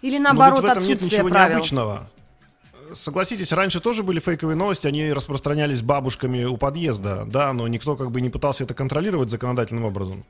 Или 0.03 0.19
наоборот, 0.19 0.63
Но 0.63 0.69
ведь 0.69 0.69
в 0.69 0.77
этом 0.77 0.89
нет 0.89 1.03
ничего 1.03 1.29
правил. 1.29 1.51
необычного. 1.51 2.11
Согласитесь, 2.93 3.53
раньше 3.53 3.81
тоже 3.81 4.03
были 4.03 4.19
фейковые 4.19 4.57
новости, 4.57 4.87
они 4.87 5.13
распространялись 5.13 5.83
бабушками 5.83 6.45
у 6.45 6.57
подъезда, 6.57 7.27
да, 7.31 7.53
но 7.53 7.69
никто 7.69 7.97
как 7.97 8.11
бы 8.11 8.21
не 8.21 8.31
пытался 8.31 8.65
это 8.65 8.75
контролировать 8.75 9.31
законодательным 9.31 9.85
образом. 9.85 10.25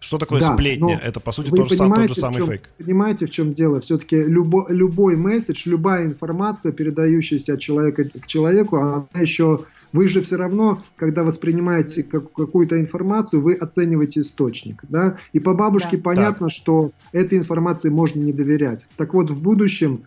Что 0.00 0.16
такое 0.16 0.40
да, 0.40 0.54
сплетня? 0.54 0.98
Это, 0.98 1.20
по 1.20 1.30
сути, 1.30 1.50
тот, 1.50 1.70
сам, 1.70 1.92
тот 1.92 2.08
же 2.08 2.14
самый 2.14 2.38
чем, 2.38 2.46
фейк. 2.46 2.70
Понимаете, 2.78 3.26
в 3.26 3.30
чем 3.30 3.52
дело? 3.52 3.80
Все-таки 3.80 4.16
любо, 4.16 4.66
любой 4.70 5.14
месседж, 5.16 5.68
любая 5.68 6.06
информация, 6.06 6.72
передающаяся 6.72 7.54
от 7.54 7.60
человека 7.60 8.04
к 8.04 8.26
человеку, 8.26 8.76
она 8.76 9.06
еще 9.14 9.66
вы 9.92 10.08
же 10.08 10.22
все 10.22 10.36
равно, 10.36 10.82
когда 10.96 11.24
воспринимаете 11.24 12.02
как, 12.02 12.32
какую-то 12.32 12.80
информацию, 12.80 13.42
вы 13.42 13.54
оцениваете 13.54 14.20
источник. 14.20 14.82
Да? 14.88 15.16
И 15.32 15.40
по 15.40 15.54
бабушке 15.54 15.96
да. 15.96 16.02
понятно, 16.02 16.46
так. 16.46 16.56
что 16.56 16.92
этой 17.12 17.38
информации 17.38 17.88
можно 17.88 18.20
не 18.20 18.32
доверять. 18.32 18.86
Так 18.96 19.14
вот, 19.14 19.30
в 19.30 19.42
будущем 19.42 20.02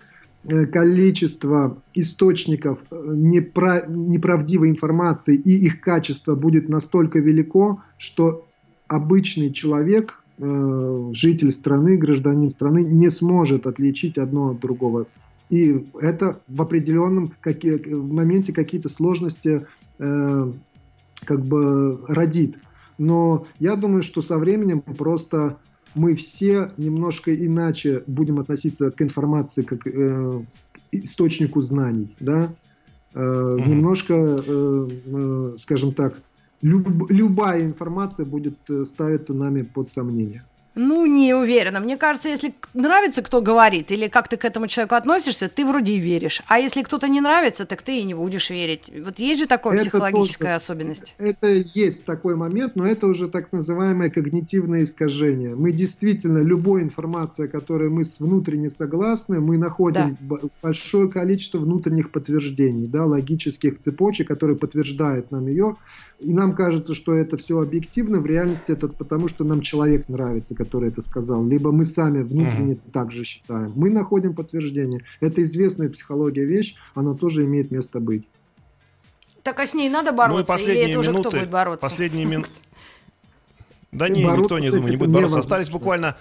э, 0.46 0.66
количество 0.66 1.78
источников 1.94 2.80
э, 2.92 2.96
непра- 2.96 3.90
неправдивой 3.90 4.70
информации 4.70 5.36
и 5.36 5.66
их 5.66 5.82
качество 5.82 6.36
будет 6.36 6.70
настолько 6.70 7.20
велико, 7.20 7.82
что 7.98 8.48
обычный 8.88 9.52
человек, 9.52 10.24
э, 10.38 11.12
житель 11.14 11.52
страны, 11.52 11.98
гражданин 11.98 12.50
страны 12.50 12.84
не 12.84 13.10
сможет 13.10 13.68
отличить 13.68 14.18
одно 14.18 14.52
от 14.52 14.60
другого. 14.60 15.08
И 15.50 15.86
это 16.00 16.42
в 16.48 16.62
определенном 16.62 17.34
какие, 17.40 17.76
в 17.76 18.12
моменте 18.12 18.54
какие-то 18.54 18.90
сложности 18.90 19.68
э, 20.00 20.52
как 21.26 21.46
бы 21.46 22.00
родит. 22.08 22.58
Но 22.98 23.48
я 23.60 23.76
думаю, 23.76 24.04
что 24.04 24.22
со 24.22 24.38
временем 24.38 24.82
просто 24.82 25.58
мы 25.96 26.16
все 26.16 26.72
немножко 26.78 27.34
иначе 27.36 28.04
будем 28.08 28.40
относиться 28.40 28.92
к 28.92 29.02
информации 29.02 29.62
как 29.62 29.86
э, 29.86 30.44
источнику 30.92 31.62
знаний, 31.62 32.16
да, 32.20 32.54
э, 33.14 33.20
mm-hmm. 33.20 33.70
немножко, 33.70 34.14
э, 34.14 34.90
э, 35.06 35.56
скажем 35.58 35.94
так, 35.94 36.22
люб, 36.62 36.88
любая 37.10 37.64
информация 37.64 38.26
будет 38.26 38.58
э, 38.70 38.86
ставиться 38.86 39.34
нами 39.34 39.62
под 39.62 39.92
сомнение. 39.92 40.44
Ну, 40.76 41.06
не 41.06 41.34
уверена. 41.34 41.80
Мне 41.80 41.98
кажется, 41.98 42.30
если 42.30 42.56
нравится, 42.74 43.22
кто 43.22 43.42
говорит, 43.42 43.92
или 43.92 44.08
как 44.08 44.28
ты 44.28 44.38
к 44.38 44.46
этому 44.46 44.68
человеку 44.68 44.96
относишься, 44.96 45.48
ты 45.48 45.66
вроде 45.66 45.94
и 45.94 46.00
веришь. 46.00 46.42
А 46.48 46.58
если 46.58 46.82
кто-то 46.82 47.08
не 47.08 47.22
нравится, 47.22 47.66
так 47.66 47.84
ты 47.84 48.00
и 48.00 48.04
не 48.04 48.16
будешь 48.16 48.50
верить. 48.50 48.92
Вот 49.06 49.20
есть 49.20 49.42
же 49.42 49.48
такая 49.48 49.74
это 49.74 49.84
психологическая 49.84 50.56
тоже, 50.56 50.56
особенность. 50.56 51.14
Это 51.20 51.48
есть 51.48 52.06
такой 52.06 52.36
момент, 52.36 52.76
но 52.76 52.88
это 52.88 53.08
уже 53.08 53.28
так 53.28 53.52
называемое 53.52 54.10
когнитивное 54.10 54.84
искажение. 54.84 55.56
Мы 55.56 55.72
действительно, 55.72 56.40
любой 56.40 56.82
информация, 56.82 57.48
которой 57.48 57.90
мы 57.90 58.04
внутренне 58.20 58.70
согласны, 58.70 59.40
мы 59.40 59.58
находим 59.58 60.18
да. 60.22 60.38
большое 60.62 61.08
количество 61.10 61.60
внутренних 61.60 62.12
подтверждений, 62.12 62.88
да, 62.88 63.06
логических 63.06 63.80
цепочек, 63.80 64.28
которые 64.28 64.58
подтверждают 64.58 65.30
нам 65.30 65.48
ее. 65.48 65.76
И 66.24 66.34
нам 66.34 66.56
кажется, 66.56 66.96
что 66.96 67.14
это 67.14 67.36
все 67.38 67.60
объективно, 67.60 68.20
в 68.20 68.26
реальности 68.26 68.72
это 68.72 68.88
потому, 68.88 69.28
что 69.28 69.44
нам 69.44 69.62
человек 69.62 70.08
нравится, 70.08 70.56
который 70.56 70.90
это 70.90 71.02
сказал, 71.02 71.46
либо 71.46 71.72
мы 71.72 71.84
сами 71.84 72.24
внутренне 72.24 72.74
mm-hmm. 72.74 72.92
так 72.94 73.12
же 73.12 73.26
считаем. 73.26 73.74
Мы 73.76 73.90
находим 73.90 74.34
подтверждение. 74.34 75.04
Это 75.20 75.44
известная 75.44 75.90
психология 75.90 76.46
вещь, 76.46 76.76
она 76.96 77.14
тоже 77.14 77.44
имеет 77.44 77.72
место 77.72 78.00
быть. 78.00 78.28
Так 79.44 79.60
а 79.60 79.68
с 79.68 79.74
ней 79.74 79.90
надо 79.90 80.14
бороться, 80.14 80.56
ну, 80.58 80.64
или 80.64 80.90
это 80.90 81.00
уже 81.00 81.12
минуты, 81.12 81.30
кто 81.30 81.38
будет 81.38 81.50
бороться? 81.50 81.88
Последние 81.88 82.26
минуты. 82.26 82.50
Да 83.92 84.10
не, 84.10 84.24
никто 84.24 84.58
не 84.58 84.72
думает, 84.72 84.90
не 84.90 84.98
будет 84.98 85.12
бороться. 85.12 85.38
Остались 85.38 85.70
буквально 85.70 86.18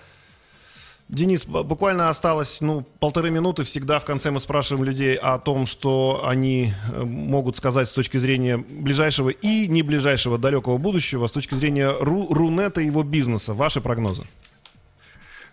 Денис, 1.09 1.45
буквально 1.45 2.09
осталось 2.09 2.61
ну, 2.63 2.87
полторы 2.99 3.31
минуты. 3.31 3.65
Всегда 3.65 3.99
в 3.99 4.05
конце 4.05 4.31
мы 4.31 4.41
спрашиваем 4.41 4.85
людей 4.85 5.15
о 5.15 5.39
том, 5.39 5.67
что 5.67 6.23
они 6.25 6.73
э, 6.91 7.03
могут 7.03 7.57
сказать 7.59 7.89
с 7.89 7.93
точки 7.93 8.17
зрения 8.17 8.57
ближайшего 8.57 9.29
и 9.29 9.69
не 9.69 9.83
ближайшего 9.83 10.39
далекого 10.39 10.79
будущего, 10.79 11.27
с 11.27 11.33
точки 11.33 11.55
зрения 11.55 11.95
Ру 12.01 12.33
Рунета 12.33 12.81
и 12.81 12.87
его 12.87 13.03
бизнеса. 13.03 13.53
Ваши 13.53 13.83
прогнозы? 13.83 14.25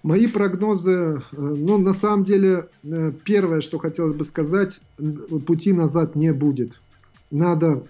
Мои 0.01 0.27
прогнозы, 0.27 0.91
э, 0.91 1.21
ну, 1.31 1.77
на 1.77 1.91
самом 1.91 2.23
деле, 2.23 2.67
э, 2.83 3.11
первое, 3.25 3.59
что 3.59 3.79
хотелось 3.79 4.15
бы 4.15 4.23
сказать, 4.23 4.79
пути 5.45 5.73
назад 5.73 6.15
не 6.15 6.31
будет. 6.31 6.71
Надо 7.31 7.83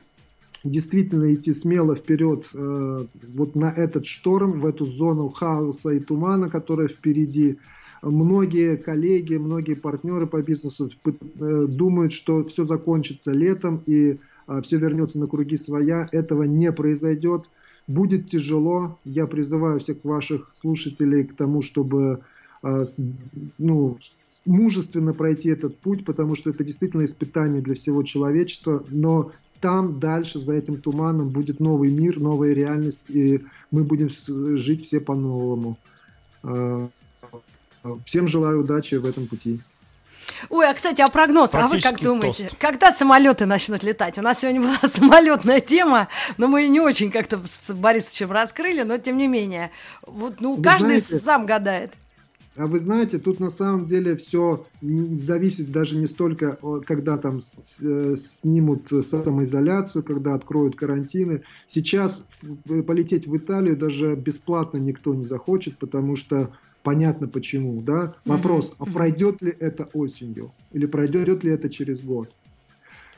действительно 0.64 1.34
идти 1.34 1.53
смело 1.53 1.95
вперед 1.95 2.49
э, 2.53 3.05
вот 3.34 3.55
на 3.55 3.72
этот 3.72 4.05
шторм, 4.05 4.60
в 4.60 4.66
эту 4.66 4.86
зону 4.86 5.30
хаоса 5.30 5.91
и 5.91 5.99
тумана, 5.99 6.49
которая 6.49 6.88
впереди. 6.88 7.57
Многие 8.01 8.78
коллеги, 8.78 9.36
многие 9.36 9.74
партнеры 9.74 10.26
по 10.26 10.41
бизнесу 10.41 10.89
э, 11.05 11.66
думают, 11.68 12.14
что 12.14 12.43
все 12.43 12.66
закончится 12.66 13.32
летом 13.32 13.82
и 13.86 14.18
э, 14.47 14.62
все 14.64 14.78
вернется 14.78 15.20
на 15.20 15.28
круги 15.28 15.57
своя. 15.57 16.07
Этого 16.12 16.43
не 16.43 16.72
произойдет. 16.72 17.49
Будет 17.88 18.30
тяжело. 18.30 18.97
Я 19.03 19.28
призываю 19.28 19.80
всех 19.80 19.97
ваших 20.03 20.49
слушателей 20.53 21.26
к 21.26 21.36
тому, 21.36 21.62
чтобы 21.62 22.20
э, 22.64 22.86
ну, 23.57 23.97
мужественно 24.45 25.14
пройти 25.14 25.49
этот 25.49 25.78
путь, 25.78 26.05
потому 26.05 26.36
что 26.36 26.49
это 26.49 26.64
действительно 26.64 27.03
испытание 27.03 27.62
для 27.62 27.76
всего 27.76 28.03
человечества, 28.03 28.84
но 28.89 29.32
там 29.62 29.99
дальше, 29.99 30.39
за 30.39 30.55
этим 30.55 30.82
туманом, 30.82 31.30
будет 31.30 31.60
новый 31.60 31.89
мир, 31.89 32.20
новая 32.20 32.53
реальность, 32.53 33.01
и 33.10 33.43
мы 33.72 33.84
будем 33.84 34.10
жить 34.57 34.86
все 34.86 34.99
по-новому. 34.99 35.78
А, 36.43 36.89
всем 38.05 38.28
желаю 38.28 38.62
удачи 38.62 38.95
в 38.95 39.05
этом 39.05 39.28
пути. 39.28 39.60
Ой, 40.49 40.70
а 40.70 40.74
кстати, 40.74 41.01
а 41.01 41.07
прогноз, 41.07 41.53
а 41.53 41.68
вы 41.68 41.82
как 41.82 41.99
думаете, 41.99 42.45
тост. 42.45 42.57
когда 42.60 42.91
самолеты 42.91 43.45
начнут 43.45 43.84
летать? 43.84 44.18
У 44.18 44.22
нас 44.22 44.39
сегодня 44.39 44.62
была 44.62 44.78
самолетная 44.88 45.60
тема, 45.60 46.07
но 46.38 46.47
мы 46.47 46.62
ее 46.62 46.70
не 46.70 46.80
очень 46.80 47.12
как-то 47.12 47.41
с 47.45 47.74
Борисовичем 47.74 48.32
раскрыли, 48.32 48.84
но 48.84 48.97
тем 48.97 49.18
не 49.18 49.28
менее. 49.28 49.72
Вот, 50.05 50.39
ну, 50.39 50.55
вы 50.55 50.64
каждый 50.64 50.99
знаете, 50.99 51.26
сам 51.26 51.45
гадает. 51.45 51.93
А 52.60 52.68
вы 52.68 52.78
знаете, 52.82 53.20
тут 53.20 53.39
на 53.39 53.49
самом 53.49 53.86
деле 53.86 54.18
все 54.18 54.66
зависит 54.82 55.72
даже 55.72 55.95
не 55.95 56.07
столько, 56.07 56.60
когда 56.86 57.18
там 57.18 57.39
э, 57.39 58.16
снимут 58.18 58.89
самоизоляцию, 58.89 60.03
когда 60.03 60.34
откроют 60.34 60.76
карантины. 60.76 61.43
Сейчас 61.68 62.28
полететь 62.86 63.28
в 63.28 63.38
Италию 63.38 63.78
даже 63.78 64.14
бесплатно 64.14 64.78
никто 64.78 65.16
не 65.16 65.24
захочет, 65.24 65.78
потому 65.78 66.18
что 66.18 66.51
понятно 66.84 67.30
почему, 67.30 67.82
да? 67.82 68.16
Вопрос, 68.26 68.76
а 68.78 68.86
пройдет 68.86 69.41
ли 69.41 69.55
это 69.57 69.86
осенью 69.93 70.51
или 70.74 70.86
пройдет 70.86 71.45
ли 71.45 71.51
это 71.51 71.70
через 71.70 72.01
год? 72.01 72.30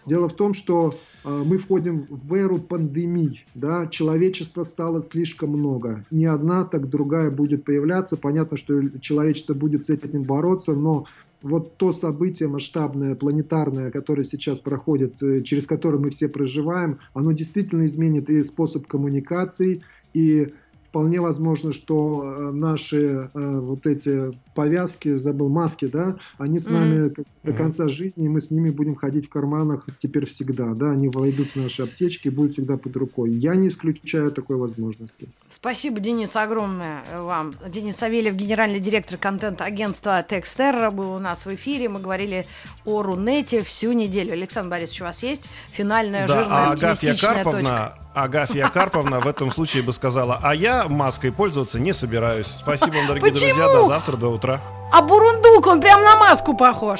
Дело 0.06 0.28
в 0.30 0.34
том, 0.34 0.54
что 0.54 0.94
э, 1.24 1.44
мы 1.46 1.58
входим 1.58 2.08
в 2.10 2.34
эру 2.34 2.58
пандемий, 2.60 3.46
да, 3.54 3.88
человечества 3.88 4.64
стало 4.64 5.02
слишком 5.02 5.52
много. 5.52 6.06
Не 6.12 6.26
одна, 6.26 6.64
так 6.66 6.90
другая 6.90 7.30
будет 7.30 7.64
появляться. 7.64 8.18
Понятно, 8.18 8.58
что 8.58 8.82
человечество 9.00 9.54
будет 9.54 9.86
с 9.86 9.90
этим 9.90 10.24
бороться, 10.24 10.74
но 10.74 11.06
вот 11.42 11.78
то 11.78 11.92
событие 11.92 12.48
масштабное, 12.48 13.16
планетарное, 13.16 13.92
которое 13.92 14.24
сейчас 14.24 14.60
проходит, 14.60 15.22
э, 15.22 15.42
через 15.42 15.68
которое 15.68 15.98
мы 15.98 16.10
все 16.10 16.28
проживаем, 16.28 17.00
оно 17.14 17.32
действительно 17.32 17.86
изменит 17.86 18.30
и 18.30 18.44
способ 18.44 18.88
коммуникации, 18.88 19.84
и 20.14 20.54
вполне 20.92 21.22
возможно, 21.22 21.72
что 21.72 22.22
э, 22.22 22.52
наши 22.52 23.30
э, 23.34 23.60
вот 23.62 23.88
эти 23.88 24.38
повязки, 24.54 25.16
забыл, 25.16 25.48
маски, 25.48 25.86
да, 25.86 26.18
они 26.38 26.60
с 26.60 26.68
нами 26.68 27.08
mm-hmm. 27.08 27.26
до 27.44 27.54
конца 27.54 27.88
жизни, 27.88 28.26
и 28.26 28.28
мы 28.28 28.42
с 28.42 28.52
ними 28.52 28.72
будем 28.72 28.96
ходить 28.96 29.28
в 29.28 29.30
карманах 29.30 29.86
теперь 30.00 30.26
всегда, 30.26 30.74
да, 30.74 30.92
они 30.92 31.08
войдут 31.08 31.48
в 31.48 31.56
наши 31.56 31.84
аптечки, 31.84 32.28
будут 32.28 32.54
всегда 32.54 32.76
под 32.76 32.98
рукой. 32.98 33.32
Я 33.32 33.56
не 33.56 33.70
исключаю 33.70 34.34
такой 34.34 34.58
возможности. 34.58 35.30
Спасибо, 35.50 36.02
Денис, 36.02 36.36
огромное 36.36 37.04
вам. 37.14 37.54
Денис 37.70 37.96
Савельев, 37.96 38.36
генеральный 38.36 38.82
директор 38.82 39.18
контент-агентства 39.18 40.26
Текстер, 40.30 40.92
был 40.92 41.14
у 41.14 41.20
нас 41.20 41.46
в 41.46 41.56
эфире. 41.56 41.88
Мы 41.88 42.02
говорили 42.02 42.46
о 42.84 43.02
Рунете 43.02 43.64
всю 43.64 43.94
неделю. 43.94 44.34
Александр 44.34 44.72
Борисович, 44.72 45.02
у 45.02 45.06
вас 45.06 45.24
есть 45.24 45.50
финальная 45.72 46.28
да, 46.28 46.40
жирная 46.40 46.58
а 46.58 46.72
Агафья 46.74 47.16
Карповна, 47.16 47.60
точка? 47.60 48.02
Агафья 48.14 48.68
Карповна 48.70 49.20
в 49.20 49.28
этом 49.28 49.52
случае 49.52 49.84
бы 49.84 49.94
сказала, 49.94 50.40
а 50.44 50.54
я 50.54 50.88
маской 50.88 51.32
пользоваться 51.32 51.80
не 51.80 51.94
собираюсь. 51.94 52.48
Спасибо 52.48 52.96
вам, 52.96 53.08
дорогие 53.08 53.32
Почему? 53.32 53.54
друзья, 53.54 53.68
до 53.68 53.88
завтра, 53.88 54.18
до 54.18 54.28
утра. 54.28 54.62
А 54.92 55.02
Бурундук, 55.02 55.66
он 55.68 55.80
прям 55.80 56.04
на 56.04 56.18
маску 56.18 56.56
похож. 56.56 57.00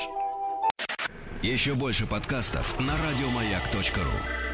Еще 1.42 1.74
больше 1.74 2.06
подкастов 2.06 2.80
на 2.80 2.94
радиомаяк.ру. 2.94 4.51